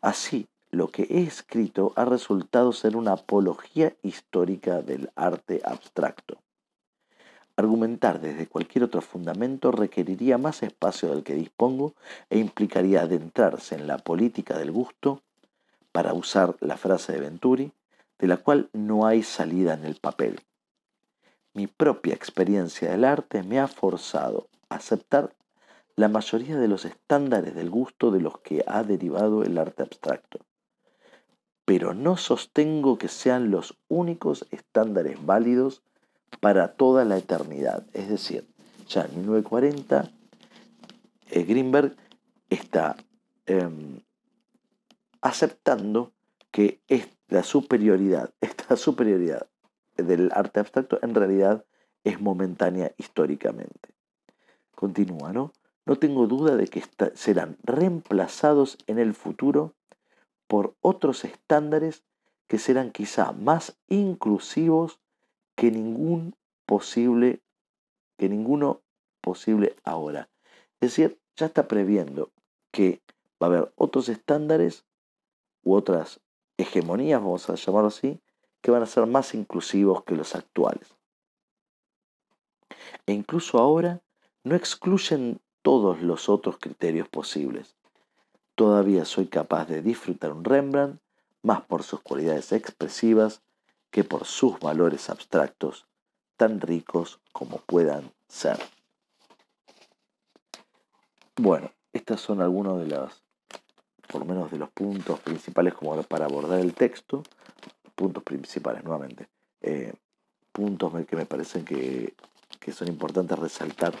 [0.00, 6.38] Así, lo que he escrito ha resultado ser una apología histórica del arte abstracto.
[7.56, 11.94] Argumentar desde cualquier otro fundamento requeriría más espacio del que dispongo
[12.28, 15.22] e implicaría adentrarse en la política del gusto,
[15.90, 17.72] para usar la frase de Venturi,
[18.18, 20.42] de la cual no hay salida en el papel.
[21.54, 25.34] Mi propia experiencia del arte me ha forzado a aceptar
[25.96, 30.38] la mayoría de los estándares del gusto de los que ha derivado el arte abstracto
[31.68, 35.82] pero no sostengo que sean los únicos estándares válidos
[36.40, 37.84] para toda la eternidad.
[37.92, 38.48] Es decir,
[38.88, 40.10] ya en 1940,
[41.28, 41.94] eh, Greenberg
[42.48, 42.96] está
[43.44, 44.00] em,
[45.20, 46.14] aceptando
[46.50, 46.80] que
[47.28, 49.46] la superioridad, esta superioridad
[49.98, 51.66] del arte abstracto en realidad
[52.02, 53.90] es momentánea históricamente.
[54.74, 55.52] Continúa, ¿no?
[55.84, 59.74] No tengo duda de que serán reemplazados en el futuro
[60.48, 62.02] por otros estándares
[62.48, 64.98] que serán quizá más inclusivos
[65.54, 66.34] que ningún
[66.66, 67.40] posible
[68.18, 68.82] que ninguno
[69.20, 70.28] posible ahora.
[70.80, 72.30] Es decir, ya está previendo
[72.72, 73.00] que
[73.40, 74.84] va a haber otros estándares
[75.62, 76.20] u otras
[76.56, 78.20] hegemonías, vamos a llamarlo así,
[78.60, 80.96] que van a ser más inclusivos que los actuales.
[83.06, 84.02] E incluso ahora
[84.42, 87.77] no excluyen todos los otros criterios posibles.
[88.58, 91.00] Todavía soy capaz de disfrutar un Rembrandt
[91.42, 93.40] más por sus cualidades expresivas
[93.92, 95.86] que por sus valores abstractos,
[96.36, 98.58] tan ricos como puedan ser.
[101.36, 103.22] Bueno, estos son algunos de los,
[104.08, 107.22] por lo menos de los puntos principales como para abordar el texto,
[107.94, 109.28] puntos principales nuevamente,
[109.60, 109.94] eh,
[110.50, 112.12] puntos que me parecen que,
[112.72, 113.94] son importantes resaltar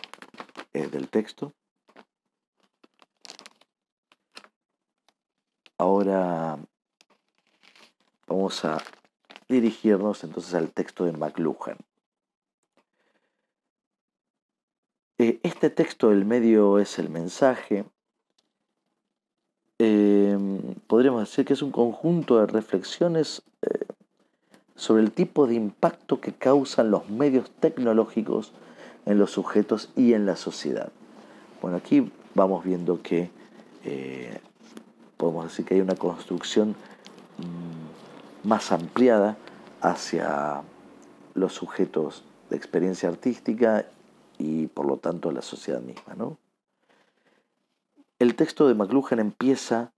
[0.74, 1.52] eh, del texto.
[5.78, 6.58] Ahora
[8.26, 8.78] vamos a
[9.48, 11.78] dirigirnos entonces al texto de McLuhan.
[15.18, 17.84] Eh, este texto del medio es el mensaje.
[19.78, 23.86] Em, podríamos decir que es un conjunto de reflexiones eh,
[24.74, 28.52] sobre el tipo de impacto que causan los medios tecnológicos
[29.06, 30.90] en los sujetos y en la sociedad.
[31.62, 33.30] Bueno, aquí vamos viendo que
[33.84, 34.40] eh,
[35.18, 39.36] podemos decir que hay una construcción mm, más ampliada
[39.82, 40.62] hacia
[41.34, 43.84] los sujetos de experiencia artística
[44.38, 46.14] y por lo tanto la sociedad misma.
[46.14, 46.38] ¿no?
[48.18, 49.92] El texto de McLuhan empieza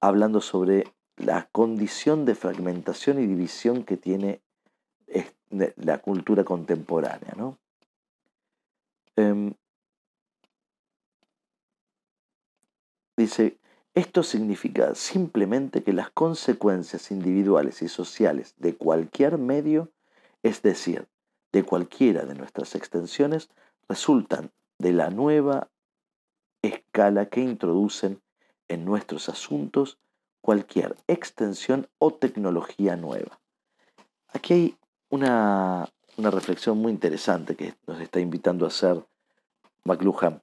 [0.00, 4.40] hablando sobre la condición de fragmentación y división que tiene
[5.76, 7.34] la cultura contemporánea.
[7.36, 7.58] ¿no?
[9.16, 9.52] Em,
[13.16, 13.58] dice,
[13.94, 19.90] esto significa simplemente que las consecuencias individuales y sociales de cualquier medio,
[20.42, 21.08] es decir,
[21.52, 23.50] de cualquiera de nuestras extensiones,
[23.88, 25.68] resultan de la nueva
[26.62, 28.22] escala que introducen
[28.68, 29.98] en nuestros asuntos
[30.40, 33.40] cualquier extensión o tecnología nueva.
[34.28, 34.76] Aquí hay
[35.08, 39.04] una, una reflexión muy interesante que nos está invitando a hacer
[39.84, 40.34] McLuhan.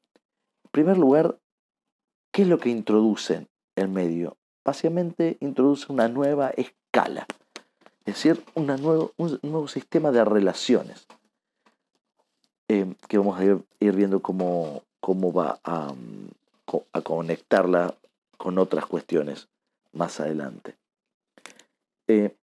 [0.66, 1.40] En primer lugar,
[2.38, 4.38] ¿Qué es lo que introduce el medio?
[4.64, 7.26] Básicamente introduce una nueva escala,
[8.06, 11.08] es decir, un nuevo sistema de relaciones,
[12.68, 15.92] eh, que vamos a ir, viendo cómo, cómo va a,
[16.94, 17.96] a conectarla
[18.38, 19.50] con otras cuestiones
[19.92, 20.78] más adelante.
[22.08, 22.38] Eh,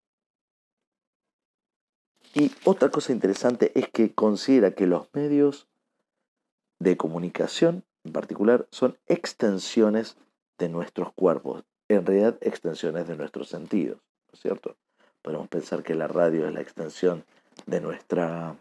[2.35, 5.67] y otra cosa interesante es que considera que los medios
[6.79, 10.17] de comunicación en particular son extensiones
[10.59, 13.99] de nuestros cuerpos, en realidad extensiones de nuestros sentidos,
[14.29, 14.77] ¿no es cierto?
[15.23, 17.25] Podemos pensar que la radio es la extensión
[17.67, 18.57] de, nuestra,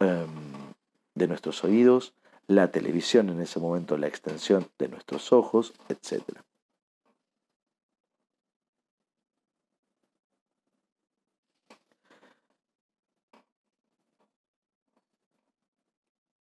[0.00, 0.74] em,
[1.14, 2.14] de nuestros oídos,
[2.46, 6.22] la televisión en ese momento la extensión de nuestros ojos, etc.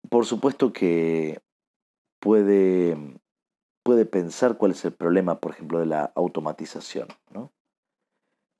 [0.10, 1.40] Por supuesto que
[2.22, 2.96] puede,
[3.84, 7.10] puede pensar cuál es el problema, por ejemplo, de la automatización.
[7.34, 7.52] ¿no?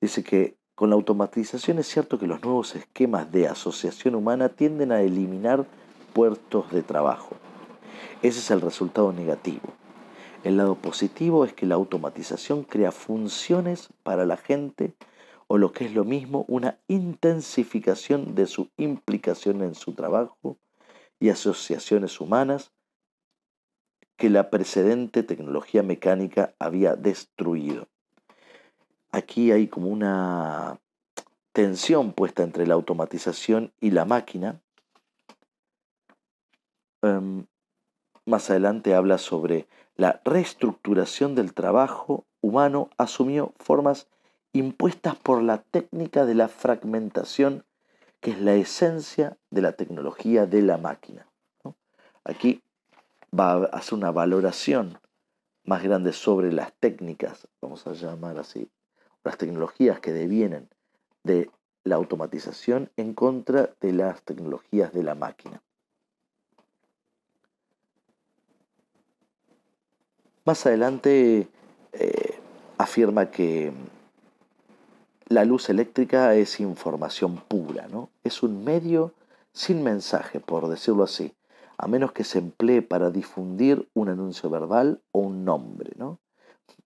[0.02, 4.92] Dice que con la automatización es cierto que los nuevos esquemas de asociación humana tienden
[4.92, 5.64] a eliminar
[6.12, 7.36] puertos de trabajo.
[8.20, 9.72] Ese es el resultado negativo.
[10.44, 14.92] El lado positivo es que la automatización crea funciones para la gente
[15.46, 20.56] o lo que es lo mismo, una intensificación de su implicación en su trabajo
[21.20, 22.72] y asociaciones humanas
[24.16, 27.88] que la precedente tecnología mecánica había destruido.
[29.10, 30.80] Aquí hay como una
[31.52, 34.60] tensión puesta entre la automatización y la máquina.
[37.02, 37.46] Em,
[38.24, 44.08] más adelante habla sobre la reestructuración del trabajo humano asumió formas
[44.52, 47.64] impuestas por la técnica de la fragmentación,
[48.20, 51.26] que es la esencia de la tecnología de la máquina.
[52.24, 52.62] Aquí
[53.38, 54.98] va a hacer una valoración
[55.64, 58.70] más grande sobre las técnicas, vamos a llamar así,
[59.24, 60.68] las tecnologías que devienen
[61.22, 61.50] de
[61.84, 65.62] la automatización en contra de las tecnologías de la máquina.
[70.44, 71.48] Más adelante
[71.92, 72.38] eh,
[72.76, 73.72] afirma que
[75.28, 78.10] la luz eléctrica es información pura, ¿no?
[78.24, 79.14] es un medio
[79.52, 81.32] sin mensaje, por decirlo así,
[81.78, 85.92] a menos que se emplee para difundir un anuncio verbal o un nombre.
[85.96, 86.20] ¿no?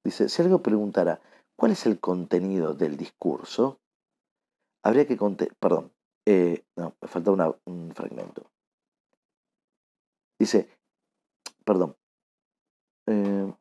[0.05, 1.21] Dice, si algo preguntara,
[1.57, 3.81] ¿cuál es el contenido del discurso?
[4.83, 5.17] Habría que
[5.59, 5.93] perdón,
[6.27, 7.31] eh, me falta
[7.65, 8.51] un fragmento.
[10.39, 10.69] Dice,
[11.65, 11.97] perdón,
[13.07, 13.53] eh,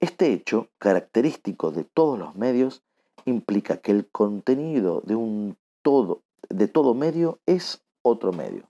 [0.00, 2.82] este hecho, característico de todos los medios,
[3.26, 8.69] implica que el contenido de un todo, de todo medio es otro medio.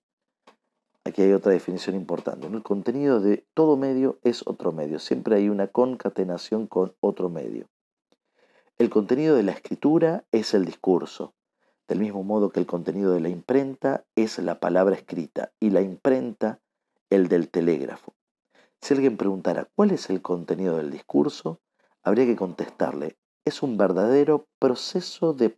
[1.05, 2.47] Aquí hay otra definición importante.
[2.47, 4.99] El contenido de todo medio es otro medio.
[4.99, 7.69] Siempre hay una concatenación con otro medio.
[8.79, 11.35] El contenido de la escritura es el discurso,
[11.87, 15.83] del mismo modo que el contenido de la imprenta es la palabra escrita y la
[15.83, 16.61] imprenta
[17.11, 18.15] el del telégrafo.
[18.81, 21.61] Si alguien preguntara cuál es el contenido del discurso,
[22.03, 25.55] habría que contestarle, es un verdadero proceso de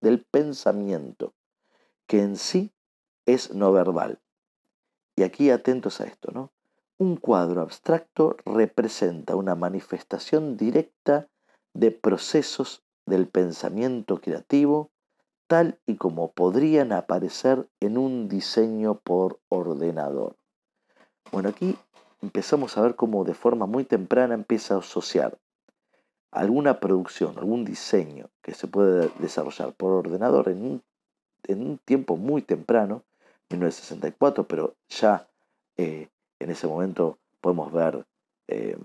[0.00, 1.34] del pensamiento,
[2.08, 2.72] que en sí
[3.26, 4.20] es no verbal.
[5.16, 6.50] Y aquí atentos a esto, ¿no?
[6.98, 11.28] Un cuadro abstracto representa una manifestación directa
[11.72, 14.90] de procesos del pensamiento creativo
[15.46, 20.36] tal y como podrían aparecer en un diseño por ordenador.
[21.32, 21.76] Bueno, aquí
[22.22, 25.38] empezamos a ver cómo de forma muy temprana empieza a asociar
[26.30, 30.82] alguna producción, algún diseño que se puede desarrollar por ordenador en
[31.48, 33.04] un, tiempo muy temprano,
[33.50, 35.26] 1964, pero ya
[35.76, 38.06] eh, en ese momento podemos ver
[38.48, 38.80] em,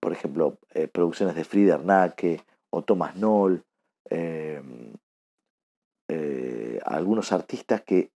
[0.00, 3.62] por ejemplo, eh, producciones de Frieder Nacke o Thomas Noll,
[4.06, 4.94] em,
[6.08, 8.10] eh, algunos artistas que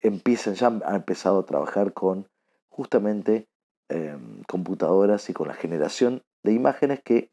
[0.00, 2.28] empiezan, ya han empezado a trabajar con
[2.68, 3.48] justamente
[3.88, 7.30] em, computadoras y con la generación de imágenes que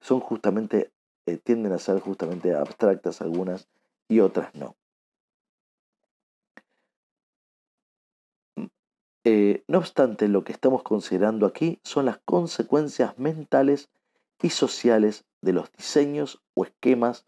[0.00, 0.92] son justamente,
[1.44, 3.68] tienden a ser justamente abstractas algunas
[4.08, 4.76] y otras no.
[9.24, 13.90] Eh, no obstante, lo que estamos considerando aquí son las consecuencias mentales
[14.42, 17.24] y sociales de los diseños o esquemas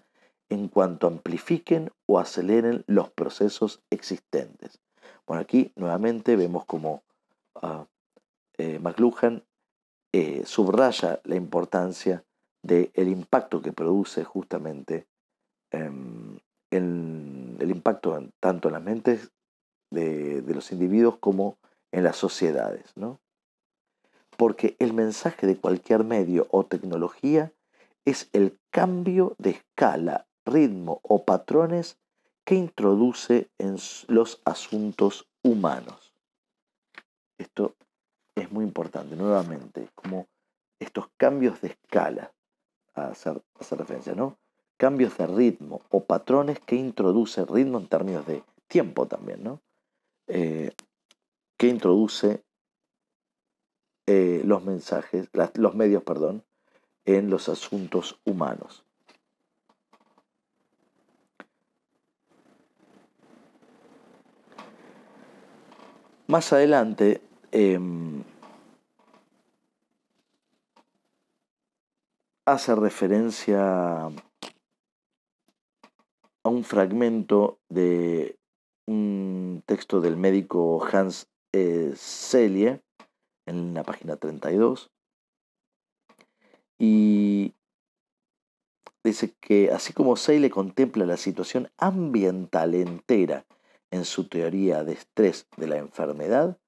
[0.48, 4.80] en cuanto amplifiquen o aceleren los procesos existentes.
[5.26, 7.02] Bueno, aquí nuevamente vemos como
[7.62, 7.84] uh,
[8.80, 9.44] McLuhan
[10.12, 12.24] eh, subraya la importancia
[12.62, 15.06] del impacto que produce justamente
[15.70, 16.38] em,
[16.70, 19.32] el impacto tanto en las mentes
[19.90, 21.56] de, de los individuos como
[21.92, 23.20] en las sociedades, ¿no?
[24.36, 27.52] Porque el mensaje de cualquier medio o tecnología
[28.04, 31.98] es el cambio de escala, ritmo o patrones
[32.44, 33.76] que introduce en
[34.08, 36.14] los asuntos humanos.
[37.38, 37.74] Esto
[38.34, 40.26] es muy importante, nuevamente, como
[40.78, 42.32] estos cambios de escala,
[42.94, 44.36] a hacer, referencia, ¿no?
[44.76, 49.60] Cambios de ritmo o patrones que introduce ritmo en términos de tiempo también, ¿no?
[50.26, 50.72] Eh,
[51.60, 52.42] que introduce
[54.06, 56.42] eh, los mensajes, los medios, perdón,
[57.04, 58.86] en los asuntos humanos.
[66.28, 67.20] Más adelante,
[67.52, 68.24] em,
[72.46, 74.10] hace referencia a
[76.44, 78.38] un fragmento de
[78.86, 82.80] un texto del médico Hans eh, Celie
[83.46, 84.90] en la página 32.
[86.78, 87.54] Y
[89.04, 93.44] dice que así como Celie contempla la situación ambiental entera
[93.90, 96.58] en su teoría de estrés de la enfermedad,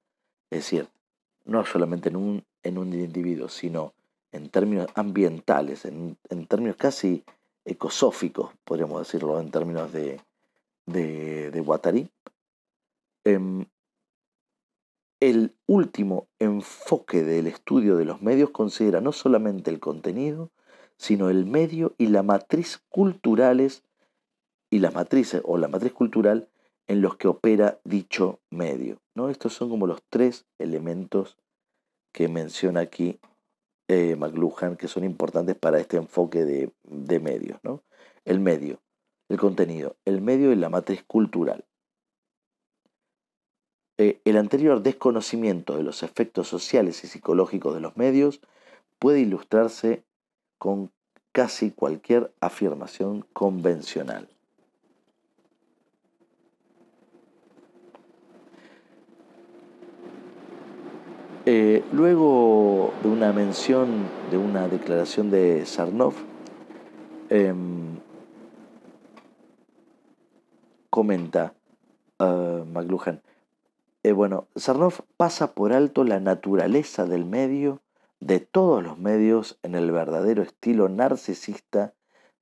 [0.49, 0.87] es decir,
[1.45, 3.93] no solamente en un, en un individuo, sino
[4.31, 6.17] en términos ambientales, en,
[6.47, 7.23] términos casi
[7.65, 10.19] ecosóficos, podríamos decirlo, en términos de,
[10.85, 12.09] de, de
[13.23, 13.65] em,
[15.29, 20.51] el último enfoque del estudio de los medios considera no solamente el contenido,
[20.97, 23.83] sino el medio y la matriz culturales
[24.69, 26.49] y las matrices o la matriz cultural
[26.87, 28.99] en los que opera dicho medio.
[29.15, 29.29] ¿no?
[29.29, 31.37] Estos son como los tres elementos
[32.11, 33.19] que menciona aquí
[33.87, 37.59] eh, McLuhan que son importantes para este enfoque de, de medios.
[37.63, 37.81] ¿no?
[38.25, 38.81] El medio,
[39.29, 41.63] el contenido, el medio y la matriz cultural.
[43.97, 48.41] Eh, el anterior desconocimiento de los efectos sociales y psicológicos de los medios
[48.97, 50.03] puede ilustrarse
[50.57, 50.91] con
[51.31, 54.29] casi cualquier afirmación convencional.
[61.45, 66.13] Eh, luego de una mención de una declaración de Sarnov,
[67.29, 67.99] em,
[70.89, 71.53] comenta
[72.19, 73.21] uh, McLuhan,
[74.03, 77.81] eh, bueno, Sarnoff pasa por alto la naturaleza del medio,
[78.19, 81.93] de todos los medios, en el verdadero estilo narcisista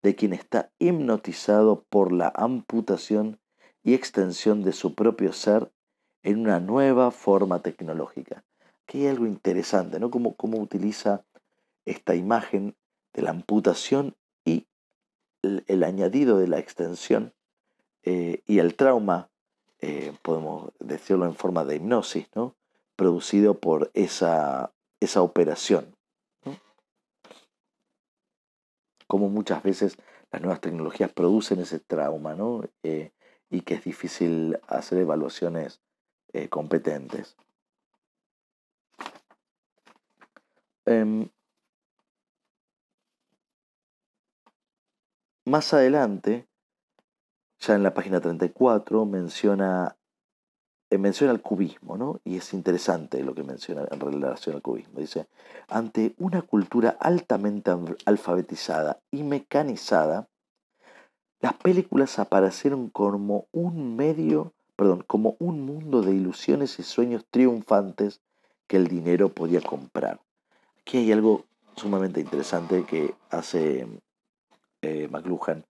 [0.01, 3.39] de quien está hipnotizado por la amputación
[3.83, 5.71] y extensión de su propio ser
[6.23, 8.43] en una nueva forma tecnológica.
[8.83, 10.11] Aquí hay algo interesante, ¿no?
[10.11, 11.25] Cómo, cómo utiliza
[11.85, 12.75] esta imagen
[13.13, 14.67] de la amputación y
[15.41, 17.33] el, añadido de la extensión
[18.03, 19.30] eh, y el trauma
[19.81, 22.55] eh, podemos decirlo en forma de hipnosis, ¿no?
[22.95, 25.95] producido por esa, esa operación.
[29.07, 29.97] Como muchas veces
[30.31, 32.63] las nuevas tecnologías producen ese trauma ¿no?
[32.83, 33.11] Eh,
[33.49, 35.81] y que es difícil hacer evaluaciones
[36.31, 37.35] eh, competentes.
[40.85, 41.29] Em,
[45.45, 46.47] más adelante,
[47.61, 49.95] ya en la página 34, menciona
[50.91, 52.19] eh, menciona el cubismo, ¿no?
[52.25, 54.99] Y es interesante lo que menciona en relación al cubismo.
[54.99, 55.25] Dice,
[55.69, 57.71] ante una cultura altamente
[58.05, 60.27] alfabetizada y mecanizada,
[61.39, 68.19] las películas aparecieron como un medio, perdón, como un mundo de ilusiones y sueños triunfantes
[68.67, 70.19] que el dinero podía comprar.
[70.81, 71.45] Aquí hay algo
[71.77, 73.87] sumamente interesante que hace
[74.81, 75.63] eh, McLuhan.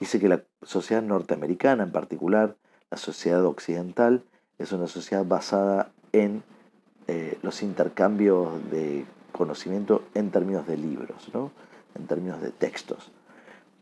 [0.00, 2.56] Dice que la sociedad norteamericana en particular,
[2.90, 4.24] la sociedad occidental,
[4.58, 6.42] es una sociedad basada en
[7.06, 11.52] eh, los intercambios de conocimiento en términos de libros, ¿no?
[11.94, 13.12] en términos de textos.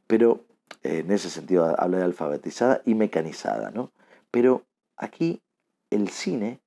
[0.06, 0.44] Pero
[0.82, 3.70] eh, en ese sentido habla de alfabetizada y mecanizada.
[3.70, 3.90] ¿no?
[4.30, 4.64] Pero
[4.96, 5.42] aquí
[5.90, 6.60] el cine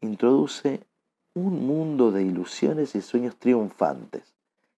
[0.00, 0.80] introduce
[1.34, 4.34] un mundo de ilusiones y sueños triunfantes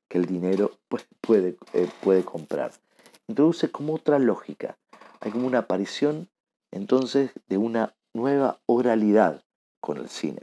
[0.08, 2.72] que el dinero pues, puede, eh, puede comprar.
[3.28, 4.76] Introduce como otra lógica.
[5.20, 6.28] Hay como una aparición
[6.70, 9.42] entonces de una nueva oralidad
[9.80, 10.42] con el cine.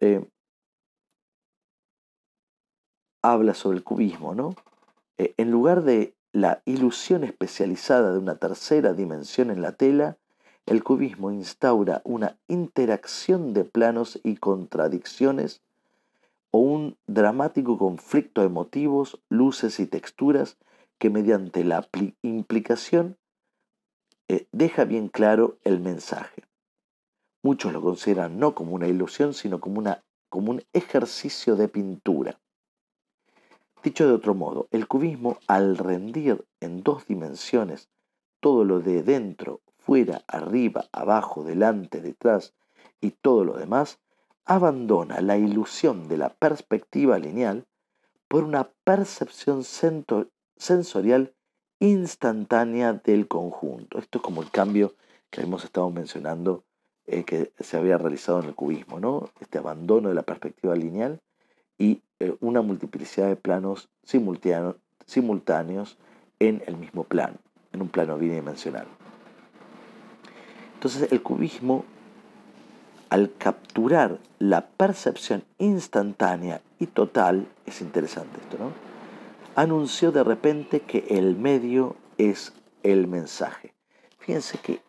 [0.00, 0.28] Eh,
[3.22, 4.54] habla sobre el cubismo, ¿no?
[5.18, 10.18] Eh, en lugar de la ilusión especializada de una tercera dimensión en la tela,
[10.66, 15.62] el cubismo instaura una interacción de planos y contradicciones
[16.50, 20.58] o un dramático conflicto de motivos, luces y texturas
[20.98, 21.88] que mediante la
[22.22, 23.16] implicación
[24.28, 26.42] eh, deja bien claro el mensaje.
[27.42, 32.40] Muchos lo consideran no como una ilusión, sino como, una, como un ejercicio de pintura.
[33.82, 37.88] Dicho de otro modo, el cubismo, al rendir en dos dimensiones
[38.40, 42.54] todo lo de dentro, fuera, arriba, abajo, delante, detrás
[43.00, 44.00] y todo lo demás,
[44.44, 47.66] abandona la ilusión de la perspectiva lineal
[48.28, 49.62] por una percepción
[50.56, 51.34] sensorial
[51.80, 53.98] instantánea del conjunto.
[53.98, 54.94] Esto es como el cambio
[55.30, 56.64] que hemos estado mencionando
[57.06, 59.30] eh, que se había realizado en el cubismo, ¿no?
[59.40, 61.20] Este abandono de la perspectiva lineal
[61.78, 65.98] y eh, una multiplicidad de planos simultáneos
[66.38, 67.36] en el mismo plano,
[67.72, 68.86] en un plano bidimensional.
[70.74, 71.84] Entonces el cubismo,
[73.10, 78.85] al capturar la percepción instantánea y total, es interesante esto, ¿no?
[79.56, 82.52] Anunció de repente que el medio es
[82.82, 83.74] el mensaje.
[84.18, 84.82] Fíjense que,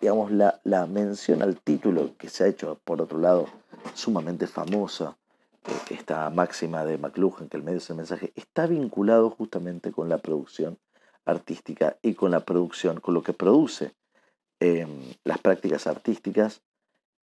[0.00, 3.48] digamos, la, mención al título que se ha hecho, por otro lado,
[3.94, 5.16] sumamente famosa,
[5.66, 10.08] eh, esta máxima de McLuhan, que el medio es el mensaje, está vinculado justamente con
[10.08, 10.78] la producción
[11.24, 13.92] artística y con la producción, con lo que produce
[14.60, 16.62] em, las prácticas artísticas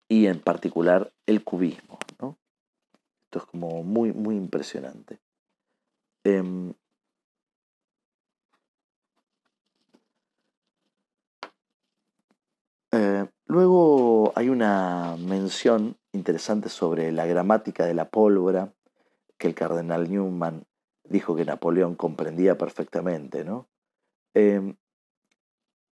[0.10, 2.00] y en particular el cubismo.
[2.10, 5.20] Esto es como muy, muy impresionante.
[6.24, 6.74] Em,
[12.92, 18.74] eh, luego hay una mención interesante sobre la gramática de la pólvora
[19.38, 20.66] que el cardenal Newman
[21.06, 23.68] dijo que Napoleón comprendía perfectamente, ¿no?
[24.36, 24.78] Em,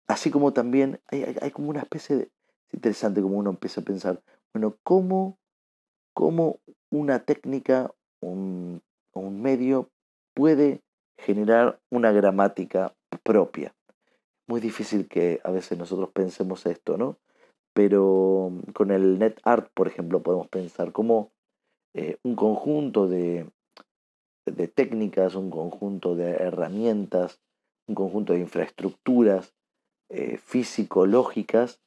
[0.07, 2.22] así como también hay, como una especie de...
[2.68, 4.22] Es interesante como uno empieza a pensar,
[4.53, 5.39] bueno, ¿cómo,
[6.12, 6.61] cómo
[6.91, 8.83] una técnica, un,
[9.14, 9.91] un medio
[10.39, 10.82] puede
[11.18, 13.74] generar una gramática propia.
[14.47, 17.18] Muy difícil que a veces nosotros pensemos esto, ¿no?
[17.72, 21.32] Pero mm, con el NetArt, por ejemplo, podemos pensar como
[21.93, 23.51] eh, un conjunto de,
[24.47, 27.41] de técnicas, un conjunto de herramientas,
[27.89, 29.55] un conjunto de infraestructuras
[30.09, 31.80] eh, físico-lógicas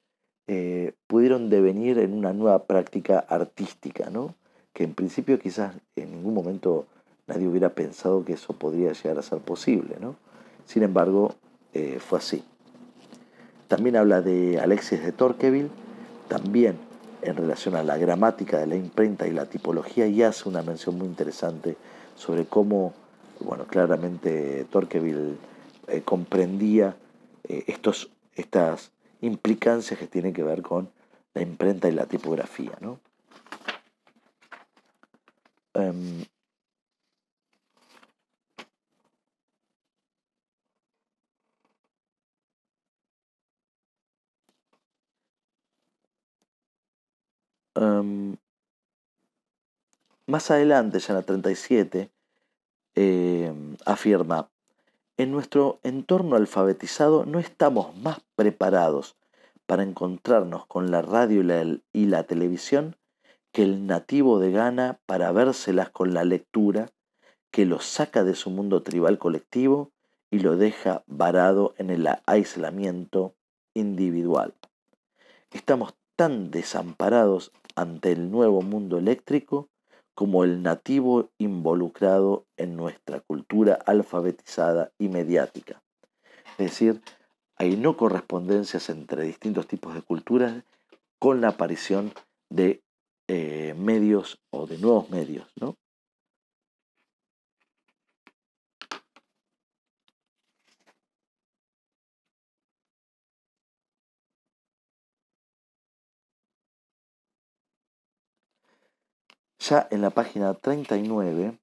[0.48, 4.36] eh, pudieron devenir en una nueva práctica artística, ¿no?
[4.74, 6.86] que en principio quizás en ningún momento
[7.32, 10.18] Nadie hubiera pensado que eso podría llegar a ser posible, ¿no?
[10.66, 11.34] Sin embargo,
[11.74, 12.44] eh, fue así.
[13.70, 15.70] También habla de Alexis de Torqueville,
[16.28, 16.78] también
[17.22, 20.98] en relación a la gramática de la imprenta y la tipología, y hace una mención
[20.98, 21.78] muy interesante
[22.18, 22.94] sobre cómo,
[23.40, 25.38] bueno, claramente Torqueville
[25.88, 26.98] eh, comprendía
[27.48, 30.90] eh, estos, estas implicancias que tienen que ver con
[31.34, 33.00] la imprenta y la tipografía, ¿no?
[35.74, 36.26] Em,
[47.82, 48.38] em,
[50.28, 52.12] más adelante, ya en la 37,
[52.96, 54.50] em, afirma,
[55.18, 59.16] en nuestro entorno alfabetizado no estamos más preparados
[59.66, 61.42] para encontrarnos con la radio
[61.94, 62.96] y la, televisión
[63.52, 66.90] que el nativo de Ghana para vérselas con la lectura
[67.52, 69.92] que lo saca de su mundo tribal colectivo
[70.30, 73.36] y lo deja varado en el aislamiento
[73.74, 74.56] individual.
[75.52, 79.70] Estamos tan desamparados ante el nuevo mundo eléctrico
[80.14, 85.82] como el nativo involucrado en nuestra cultura alfabetizada y mediática.
[86.58, 87.02] Es decir,
[87.56, 90.64] hay no correspondencias entre distintos tipos de culturas
[91.20, 92.12] con la aparición
[92.50, 92.84] de
[93.28, 95.78] eh, medios o de nuevos medios, ¿no?
[109.70, 111.60] Ya en la página 39,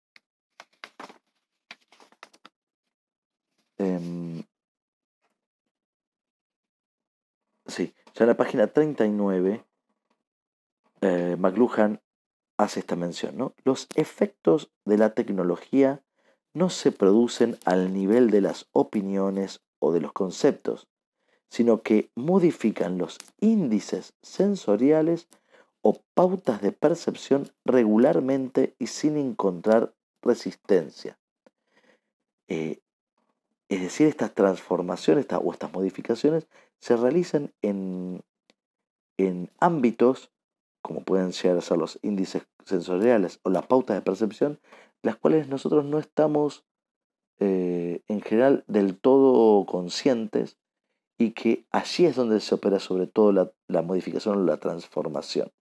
[3.78, 4.44] em,
[7.66, 9.64] sí, ya en la página 39,
[11.00, 12.00] eh, McLuhan
[12.56, 13.54] hace esta mención, ¿no?
[13.64, 16.04] Los efectos de la tecnología
[16.54, 20.86] no se producen al nivel de las opiniones o de los conceptos,
[21.48, 25.26] sino que modifican los índices sensoriales
[25.82, 31.18] o pautas de percepción regularmente y sin encontrar resistencia.
[32.48, 32.80] Eh,
[33.68, 36.48] es decir, estas transformaciones o estas modificaciones
[36.80, 38.22] se realizan en,
[39.18, 40.32] en ámbitos,
[40.82, 44.58] como pueden ser los índices sensoriales o las pautas de percepción,
[45.02, 46.64] las cuales nosotros no estamos
[47.40, 50.56] eh, en general del todo conscientes
[51.18, 55.52] y que allí es donde se opera sobre todo la, la modificación o la transformación.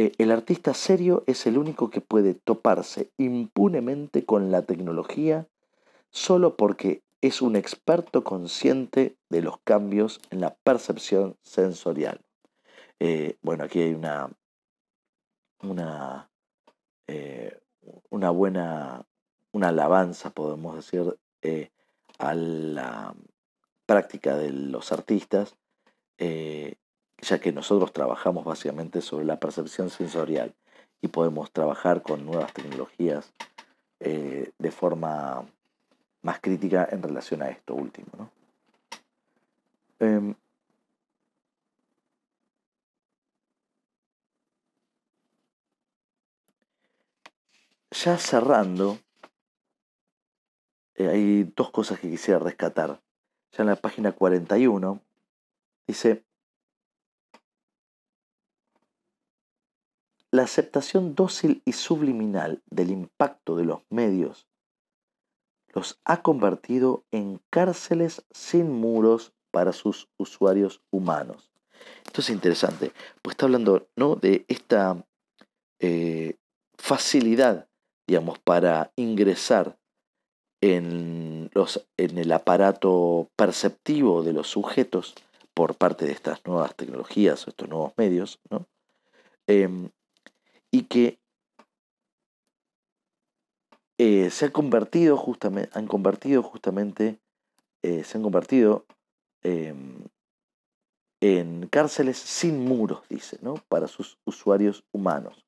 [0.00, 5.48] Eh, el artista serio es el único que puede toparse impunemente con la tecnología
[6.10, 12.20] solo porque es un experto consciente de los cambios en la percepción sensorial.
[13.00, 14.30] Eh, bueno, aquí hay una,
[15.62, 16.30] una,
[17.08, 17.58] eh,
[18.08, 19.04] una buena,
[19.50, 21.18] una alabanza, podemos decir,
[22.18, 23.14] a la
[23.84, 25.56] práctica de los artistas
[27.20, 30.54] ya que nosotros trabajamos básicamente sobre la percepción sensorial
[31.00, 33.32] y podemos trabajar con nuevas tecnologías
[34.00, 35.44] eh, de forma
[36.22, 38.30] más crítica en relación a esto último.
[40.00, 40.34] Em,
[47.90, 48.98] ya cerrando,
[50.94, 53.00] eh, hay dos cosas que quisiera rescatar.
[53.52, 55.00] Ya en la página 41
[55.86, 56.24] dice,
[60.30, 64.46] La aceptación dócil y subliminal del impacto de los medios
[65.74, 71.50] los ha convertido en cárceles sin muros para sus usuarios humanos.
[72.04, 74.16] Esto es interesante, pues está hablando ¿no?
[74.16, 75.04] de esta
[75.78, 76.36] eh,
[76.76, 77.68] facilidad,
[78.06, 79.78] digamos, para ingresar
[80.60, 85.14] en, los, en el aparato perceptivo de los sujetos
[85.54, 88.66] por parte de estas nuevas tecnologías o estos nuevos medios, ¿no?
[89.46, 89.90] Em,
[90.70, 91.18] y que
[93.98, 97.18] eh, se han convertido justamente, han convertido justamente,
[97.82, 98.86] eh, se han convertido
[99.42, 100.04] em,
[101.20, 103.54] en cárceles sin muros, dice, ¿no?
[103.68, 105.44] para sus usuarios humanos.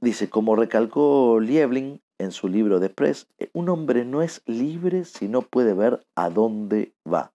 [0.00, 5.04] Dice, como recalcó Liebling en su libro de Press, eh, un hombre no es libre
[5.04, 7.32] si no puede ver a dónde va,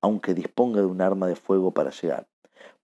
[0.00, 2.26] aunque disponga de un arma de fuego para llegar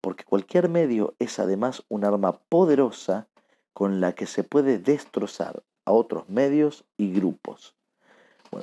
[0.07, 3.27] porque cualquier medio es además un arma poderosa
[3.73, 7.75] con la que se puede destrozar a otros medios y grupos.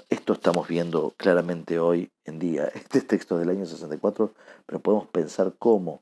[0.09, 2.71] Esto estamos viendo claramente hoy en día.
[2.75, 4.31] Este texto del año 64,
[4.65, 5.99] pero podemos pensar cómo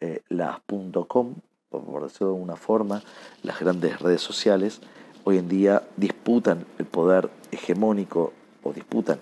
[0.00, 3.02] eh, las por decirlo de una forma,
[3.42, 4.80] las grandes redes sociales,
[5.24, 9.18] hoy en día disputan el poder hegemónico o disputan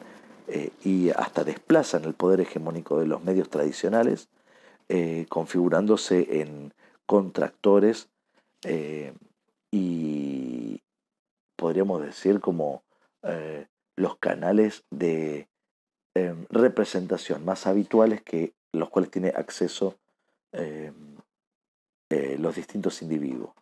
[0.47, 4.29] eh, y hasta desplazan el poder hegemónico de los medios tradicionales
[4.91, 6.73] eh, configurándose en
[7.05, 8.09] contractores
[8.65, 9.13] eh,
[9.71, 10.81] y
[11.57, 12.83] podríamos decir como
[13.23, 13.67] eh,
[13.97, 15.47] los canales de
[16.51, 19.95] representación más habituales que los cuales tiene acceso
[22.11, 23.53] los distintos individuos.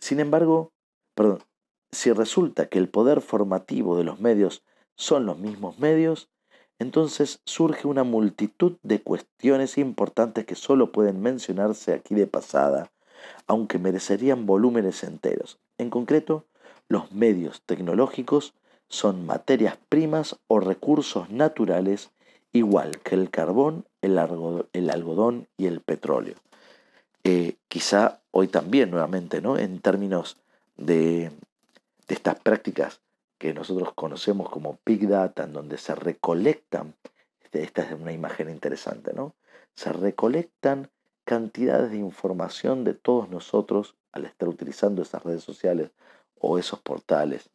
[0.00, 0.72] sin embargo,
[1.90, 4.62] si resulta que el poder formativo de los medios
[4.96, 6.31] son los mismos medios,
[6.82, 12.90] entonces surge una multitud de cuestiones importantes que solo pueden mencionarse aquí de pasada,
[13.46, 15.58] aunque merecerían volúmenes enteros.
[15.78, 16.44] En concreto,
[16.88, 18.54] los medios tecnológicos
[18.88, 22.10] son materias primas o recursos naturales
[22.52, 26.34] igual que el carbón, el, algodón y el petróleo.
[27.24, 29.56] Eh, quizá hoy también nuevamente, ¿no?
[29.56, 30.36] En términos
[30.76, 31.30] de,
[32.08, 33.00] de estas prácticas
[33.42, 36.94] que nosotros conocemos como Big Data, en donde se recolectan,
[37.40, 39.34] este, esta es una imagen interesante, ¿no?
[39.74, 40.92] Se recolectan
[41.24, 45.90] cantidades de información de todos nosotros al estar utilizando esas redes sociales
[46.38, 47.50] o esos portales.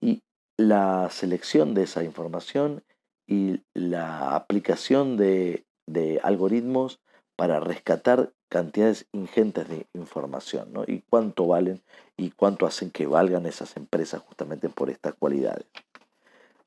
[0.00, 0.22] Y
[0.56, 2.84] la selección de esa información
[3.26, 7.00] y la aplicación de, de algoritmos
[7.34, 10.84] para rescatar cantidades ingentes de información, ¿no?
[10.86, 11.82] Y cuánto valen
[12.16, 15.66] y cuánto hacen que valgan esas empresas justamente por estas cualidades.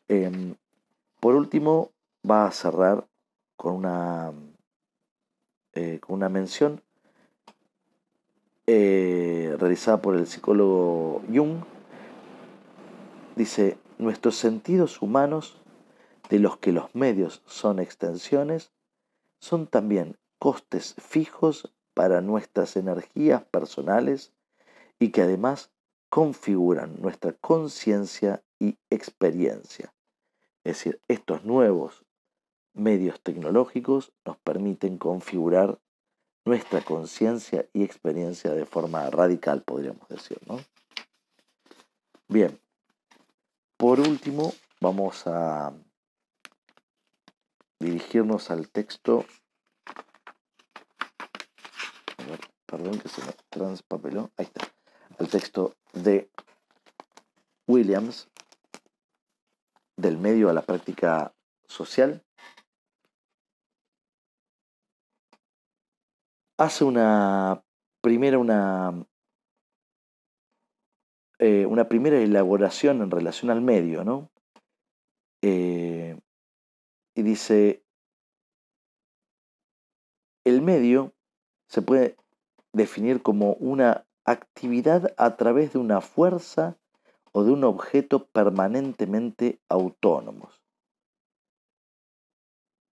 [0.08, 0.56] Em,
[1.20, 1.92] por último,
[2.30, 3.08] va a cerrar
[3.56, 4.34] con una,
[5.74, 6.82] eh, con una mención
[8.68, 11.64] eh, realizada por el psicólogo Jung.
[13.36, 15.60] Dice, nuestros sentidos humanos,
[16.30, 18.72] de los que los medios son extensiones,
[19.40, 24.34] son también costes fijos para nuestras energías personales
[25.00, 25.72] y que además
[26.10, 29.94] configuran nuestra conciencia y experiencia.
[30.64, 32.06] Es decir, estos nuevos
[32.74, 35.80] medios tecnológicos nos permiten configurar
[36.46, 40.40] nuestra conciencia y experiencia de forma radical, podríamos decir.
[40.48, 40.60] ¿no?
[42.28, 42.60] Bien,
[43.78, 45.74] por último, vamos a
[47.80, 49.26] dirigirnos al texto
[52.70, 54.72] perdón que se me transpapeló, ahí está,
[55.18, 56.30] el texto de
[57.68, 58.30] Williams,
[59.98, 61.34] del medio a la práctica
[61.68, 62.24] social,
[66.58, 67.64] hace una
[68.02, 69.06] primera, una,
[71.40, 74.30] eh, una primera elaboración en relación al medio, ¿no?
[75.42, 76.20] Eh,
[77.16, 77.84] y dice,
[80.46, 81.14] el medio
[81.68, 82.16] se puede
[82.74, 86.78] definir como una actividad a través de una fuerza
[87.32, 90.62] o de un objeto permanentemente autónomos.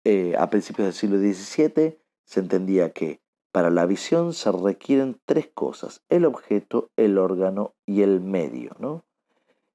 [0.05, 3.21] Eh, a principios del siglo XVII se entendía que
[3.53, 8.77] para la visión se requieren tres cosas, el objeto, el órgano y el medio.
[8.79, 9.05] ¿no?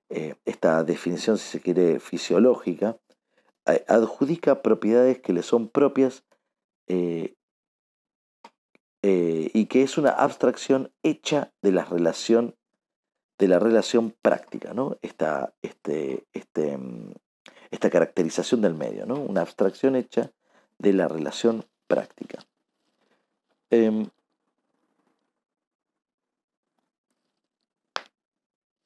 [0.10, 2.98] Eh, esta definición, si se quiere, fisiológica,
[3.66, 6.24] eh, adjudica propiedades que le son propias
[9.08, 12.56] eh, y que es una abstracción hecha de la relación,
[13.38, 14.98] de la relación práctica, ¿no?
[15.04, 17.14] Esta, este, este, mm,
[17.70, 19.22] esta caracterización del medio, ¿no?
[19.22, 20.32] Una abstracción hecha
[20.80, 22.40] de la relación práctica.
[23.70, 24.08] Em,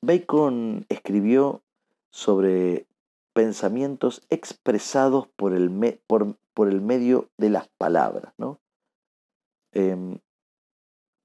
[0.01, 1.61] Bacon escribió
[2.09, 2.87] sobre
[3.31, 8.59] pensamientos expresados por el, por, por el medio de las palabras, ¿no?
[9.71, 10.19] Em,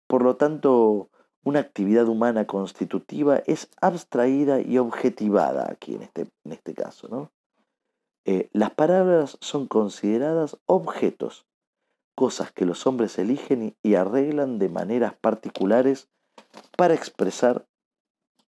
[0.07, 1.11] por lo tanto,
[1.45, 7.09] una actividad humana constitutiva es abstraída y objetivada aquí en este, en este caso.
[7.09, 7.33] ¿no?
[8.25, 11.47] Eh, las palabras son consideradas objetos,
[12.15, 16.09] cosas que los hombres eligen y arreglan de maneras particulares
[16.77, 17.67] para expresar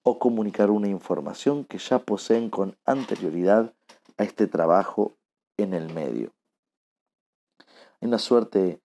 [0.03, 3.75] o comunicar una información que ya poseen con anterioridad
[4.17, 5.17] a este trabajo
[5.59, 6.33] en el medio.
[8.01, 8.81] Hay una suerte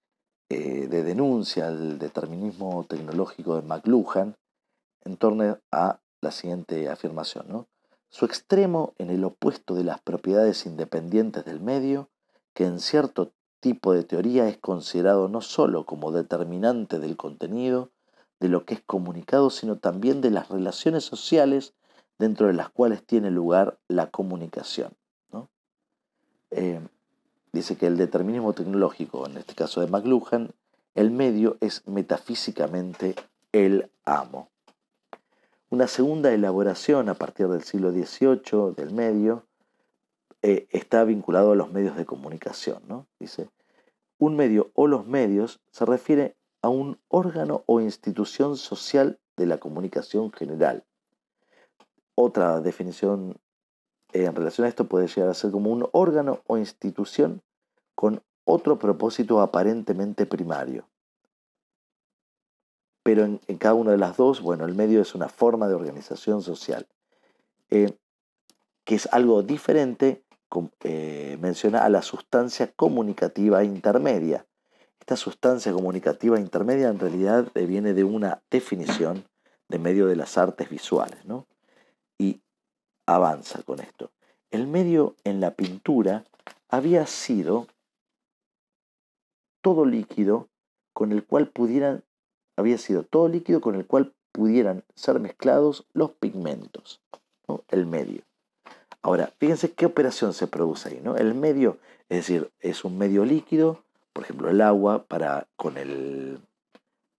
[0.53, 4.35] eh, de denuncia al determinismo tecnológico de McLuhan
[5.05, 7.67] en torno a la siguiente afirmación.
[8.09, 12.09] Su extremo en el opuesto de las propiedades independientes del medio,
[12.53, 13.31] que en cierto
[13.61, 17.91] tipo de teoría es considerado no sólo como determinante del contenido,
[18.41, 21.75] de lo que es comunicado, sino también de las relaciones sociales
[22.19, 24.97] dentro de las cuales tiene lugar la comunicación.
[26.49, 26.81] Eh,
[27.53, 30.51] dice que el determinismo tecnológico, en este caso de McLuhan,
[30.95, 33.15] el medio es metafísicamente
[33.51, 34.49] el amo.
[35.69, 39.45] Una segunda elaboración a partir del siglo XVIII del medio
[40.41, 42.83] eh, está vinculado a los medios de comunicación.
[42.87, 43.07] ¿no?
[43.19, 43.49] Dice,
[44.17, 49.59] un medio o los medios se refiere a un órgano o institución social de la
[49.59, 50.83] comunicación general.
[52.15, 53.39] Otra definición
[54.13, 57.41] en relación a esto puede llegar a ser como un órgano o institución
[57.95, 60.87] con otro propósito aparentemente primario.
[63.03, 66.41] Pero en, cada una de las dos, bueno, el medio es una forma de organización
[66.41, 66.87] social,
[67.69, 67.97] eh,
[68.83, 70.23] que es algo diferente
[70.83, 74.45] eh, menciona a la sustancia comunicativa intermedia.
[74.99, 79.25] Esta sustancia comunicativa intermedia en realidad viene de una definición
[79.69, 81.47] de medio de las artes visuales, ¿no?
[82.17, 82.41] Y
[83.15, 84.11] avanza con esto.
[84.49, 86.25] El medio en la pintura
[86.69, 87.67] había sido
[89.61, 90.47] todo líquido
[90.93, 92.03] con el cual pudieran,
[92.57, 97.01] había sido todo líquido con el cual pudieran ser mezclados los pigmentos,
[97.69, 98.23] el medio.
[99.01, 101.17] Ahora, fíjense qué operación se produce ahí, ¿no?
[101.17, 103.83] El medio, es decir, es un medio líquido,
[104.13, 106.39] por ejemplo, el agua para con el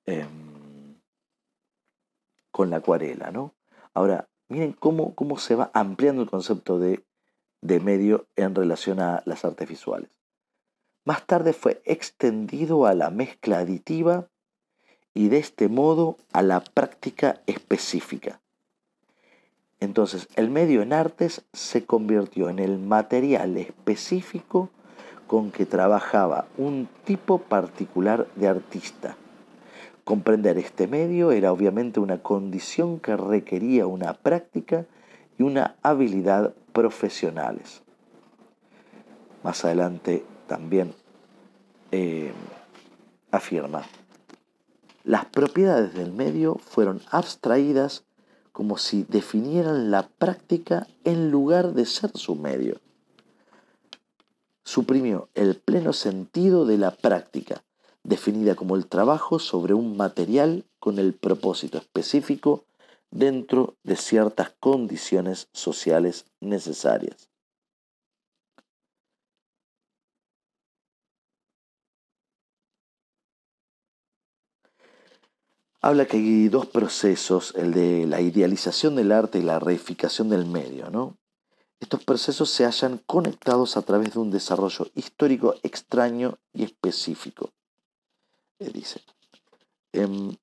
[0.06, 0.96] em,
[2.50, 3.54] con la acuarela, ¿no?
[3.94, 7.02] Ahora, miren cómo, cómo se va ampliando el concepto de,
[7.62, 10.10] de medio en relación a las artes visuales.
[11.04, 14.28] Más tarde fue extendido a la mezcla aditiva
[15.14, 18.40] y de este modo a la práctica específica.
[19.80, 24.68] Entonces, el medio en artes se convirtió en el material específico
[25.26, 29.16] con que trabajaba un tipo particular de artista.
[30.04, 34.86] Comprender este medio era obviamente una condición que requería una práctica
[35.38, 37.82] y una habilidad profesionales.
[39.44, 40.94] Más adelante también
[41.92, 42.32] eh,
[43.30, 43.82] afirma,
[45.04, 48.04] las propiedades del medio fueron abstraídas
[48.52, 52.80] como si definieran la práctica en lugar de ser su medio.
[54.62, 57.64] Suprimió el pleno sentido de la práctica,
[58.04, 62.64] definida como el trabajo sobre un material con el propósito específico
[63.10, 67.32] dentro de ciertas condiciones sociales necesarias.
[75.82, 80.46] habla que hay dos procesos, el de la idealización del arte y la reificación del
[80.46, 80.90] medio.
[80.90, 81.18] ¿no?
[81.80, 87.50] Estos procesos se hallan conectados a través de un desarrollo histórico extraño y específico.
[88.62, 89.00] Eh, dice.
[89.92, 90.36] Em,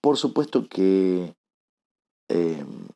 [0.00, 1.34] por supuesto que
[2.28, 2.88] em,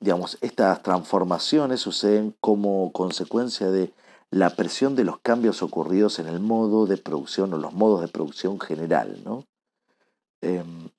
[0.00, 3.94] digamos, estas transformaciones suceden como consecuencia de
[4.30, 8.08] la presión de los cambios ocurridos en el modo de producción o los modos de
[8.08, 9.22] producción general.
[10.42, 10.90] Em,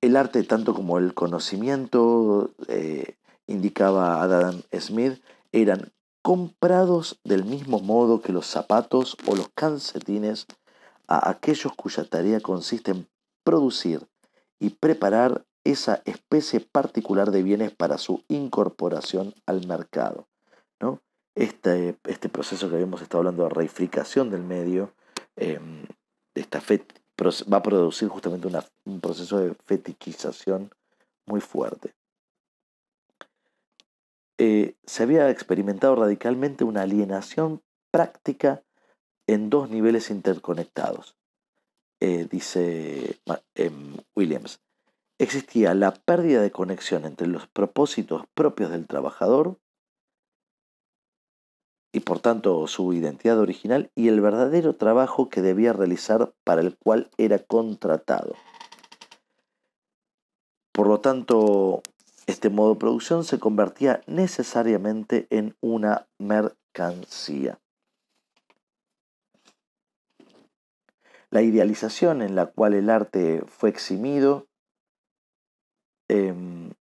[0.00, 5.22] el arte, tanto como el conocimiento, eh, indicaba Adam Smith,
[5.52, 5.92] eran
[6.22, 10.46] comprados del mismo modo que los zapatos o los calcetines
[11.08, 13.08] a aquellos cuya tarea consiste en
[13.42, 14.06] producir
[14.58, 20.28] y preparar esa especie particular de bienes para su incorporación al mercado.
[20.80, 21.00] ¿no?
[21.34, 24.92] Este, este proceso que habíamos estado hablando de reificación del medio,
[25.36, 25.86] em,
[26.34, 26.60] esta
[27.22, 28.48] va a producir justamente
[28.84, 30.70] un proceso de fetichización
[31.26, 31.94] muy fuerte.
[34.38, 38.62] Eh, se había experimentado radicalmente una alienación práctica
[39.26, 41.16] en dos niveles interconectados,
[42.00, 43.20] eh, dice
[43.54, 44.60] em, Williams
[45.20, 49.58] existía la pérdida de conexión entre los propósitos propios del trabajador
[51.92, 56.76] y por tanto su identidad original y el verdadero trabajo que debía realizar para el
[56.76, 58.34] cual era contratado.
[60.72, 61.82] Por lo tanto,
[62.26, 67.58] este modo de producción se convertía necesariamente en una mercancía.
[71.30, 74.46] La idealización en la cual el arte fue eximido
[76.10, 76.72] Em,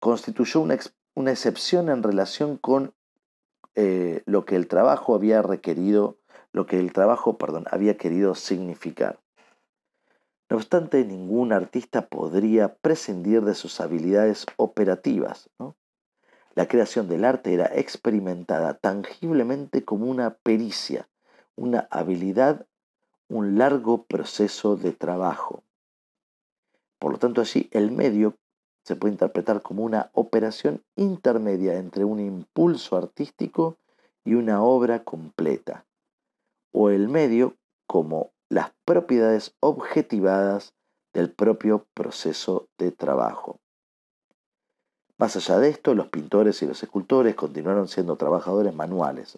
[0.00, 0.76] constituyó una,
[1.14, 2.92] una, excepción en relación con
[3.76, 6.16] eh, lo que el trabajo había requerido,
[6.52, 9.20] lo que el trabajo, perdón, había querido significar.
[10.48, 15.50] No obstante, ningún artista podría prescindir de sus habilidades operativas.
[16.54, 21.08] La creación del arte era experimentada tangiblemente como una pericia,
[21.54, 22.66] una habilidad,
[23.28, 25.64] un largo proceso de trabajo.
[26.98, 28.36] Por lo tanto, allí el medio
[28.86, 33.78] se puede interpretar como una operación intermedia entre un impulso artístico
[34.24, 35.86] y una obra completa,
[36.72, 37.56] o el medio
[37.88, 40.72] como las propiedades objetivadas
[41.12, 43.58] del propio proceso de trabajo.
[45.18, 49.36] Más allá de esto, los pintores y los escultores continuaron siendo trabajadores manuales,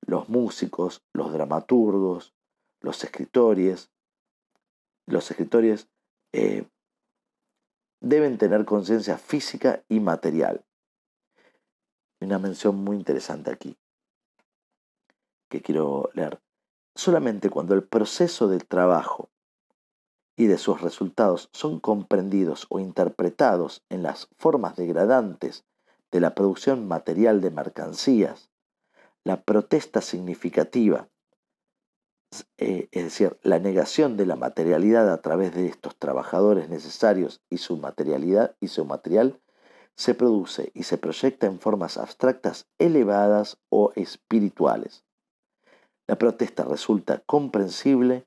[0.00, 2.34] los músicos, los dramaturgos,
[2.80, 3.92] los escritores,
[5.06, 5.86] los escritores
[6.32, 6.66] eh,
[8.04, 10.64] deben tener conciencia física y material.
[12.20, 13.78] Una mención muy interesante aquí
[15.48, 16.40] que quiero leer.
[16.94, 19.30] Solamente cuando el proceso del trabajo
[20.36, 25.64] y de sus resultados son comprendidos o interpretados en las formas degradantes
[26.10, 28.50] de la producción material de mercancías,
[29.24, 31.08] la protesta significativa,
[32.58, 37.58] eh, es decir, la negación de la materialidad a través de estos trabajadores necesarios y
[37.58, 39.40] su materialidad y su material,
[39.96, 45.04] se produce y se proyecta en formas abstractas elevadas o espirituales.
[46.06, 48.26] La protesta resulta comprensible,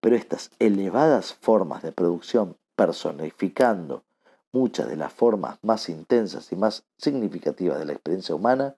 [0.00, 4.04] pero estas elevadas formas de producción personificando
[4.52, 8.76] muchas de las formas más intensas y más significativas de la experiencia humana,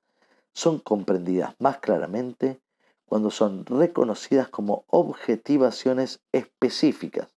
[0.52, 2.60] son comprendidas más claramente
[3.08, 7.34] cuando son reconocidas como objetivaciones específicas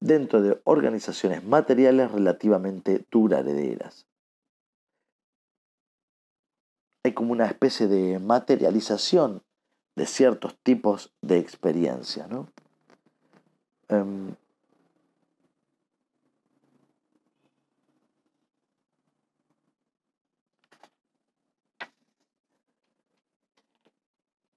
[0.00, 4.06] dentro de organizaciones materiales relativamente duraderas.
[7.04, 9.42] Hay como una especie de materialización
[9.96, 12.26] de ciertos tipos de experiencia.
[12.28, 12.48] ¿no?
[13.88, 14.34] Em,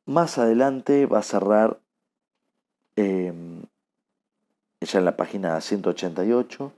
[0.05, 1.79] más adelante va a cerrar
[2.95, 3.63] em,
[4.81, 6.71] ya en la página 188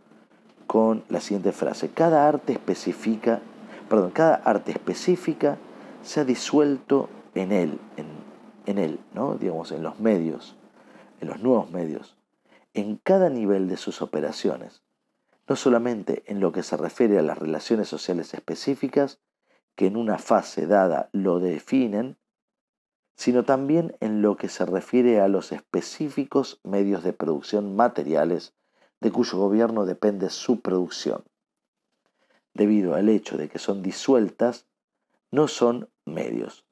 [0.65, 1.89] con la siguiente frase.
[1.89, 3.41] Cada arte especifica,
[3.89, 5.57] perdón, cada arte específica
[6.03, 8.07] se ha disuelto en él, en,
[8.65, 9.35] en él, ¿no?
[9.35, 10.55] digamos, en los medios,
[11.19, 12.17] en los nuevos medios,
[12.73, 14.83] en cada nivel de sus operaciones,
[15.47, 19.19] no solamente en lo que se refiere a las relaciones sociales específicas,
[19.75, 22.17] que en una fase dada lo definen,
[23.17, 28.53] sino también en lo que se refiere a los específicos medios de producción materiales
[29.01, 31.23] de cuyo gobierno depende su producción.
[32.53, 34.67] Debido al hecho de que son disueltas,
[35.31, 36.63] no son medios,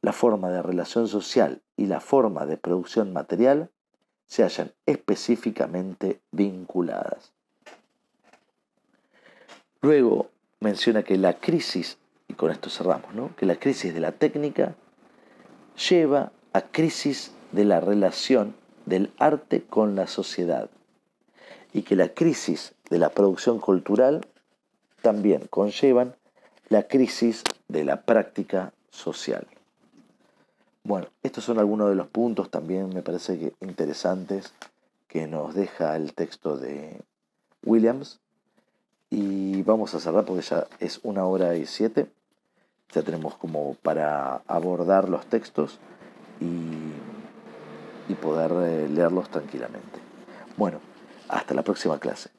[0.00, 3.70] la forma de relación social y la forma de producción material
[4.26, 7.32] se hallan específicamente vinculadas.
[9.80, 10.30] Luego
[10.60, 13.34] menciona que la crisis, y con esto cerramos, ¿no?
[13.34, 14.76] que la crisis de la técnica
[15.76, 18.54] lleva a crisis de la relación
[18.86, 20.70] del arte con la sociedad
[21.72, 24.26] y que la crisis de la producción cultural
[25.00, 26.14] también conllevan
[26.68, 29.46] la crisis de la práctica social.
[30.84, 34.52] Bueno, estos son algunos de los puntos también me parece que interesantes
[35.12, 36.98] que nos deja el texto de
[37.64, 38.20] Williams.
[39.10, 42.06] Y vamos a cerrar porque ya es una hora y siete.
[42.94, 45.78] Ya tenemos como para abordar los textos
[46.40, 46.92] y,
[48.12, 49.98] y poder eh, leerlos tranquilamente.
[50.56, 50.78] Bueno,
[51.28, 52.30] hasta la próxima clase.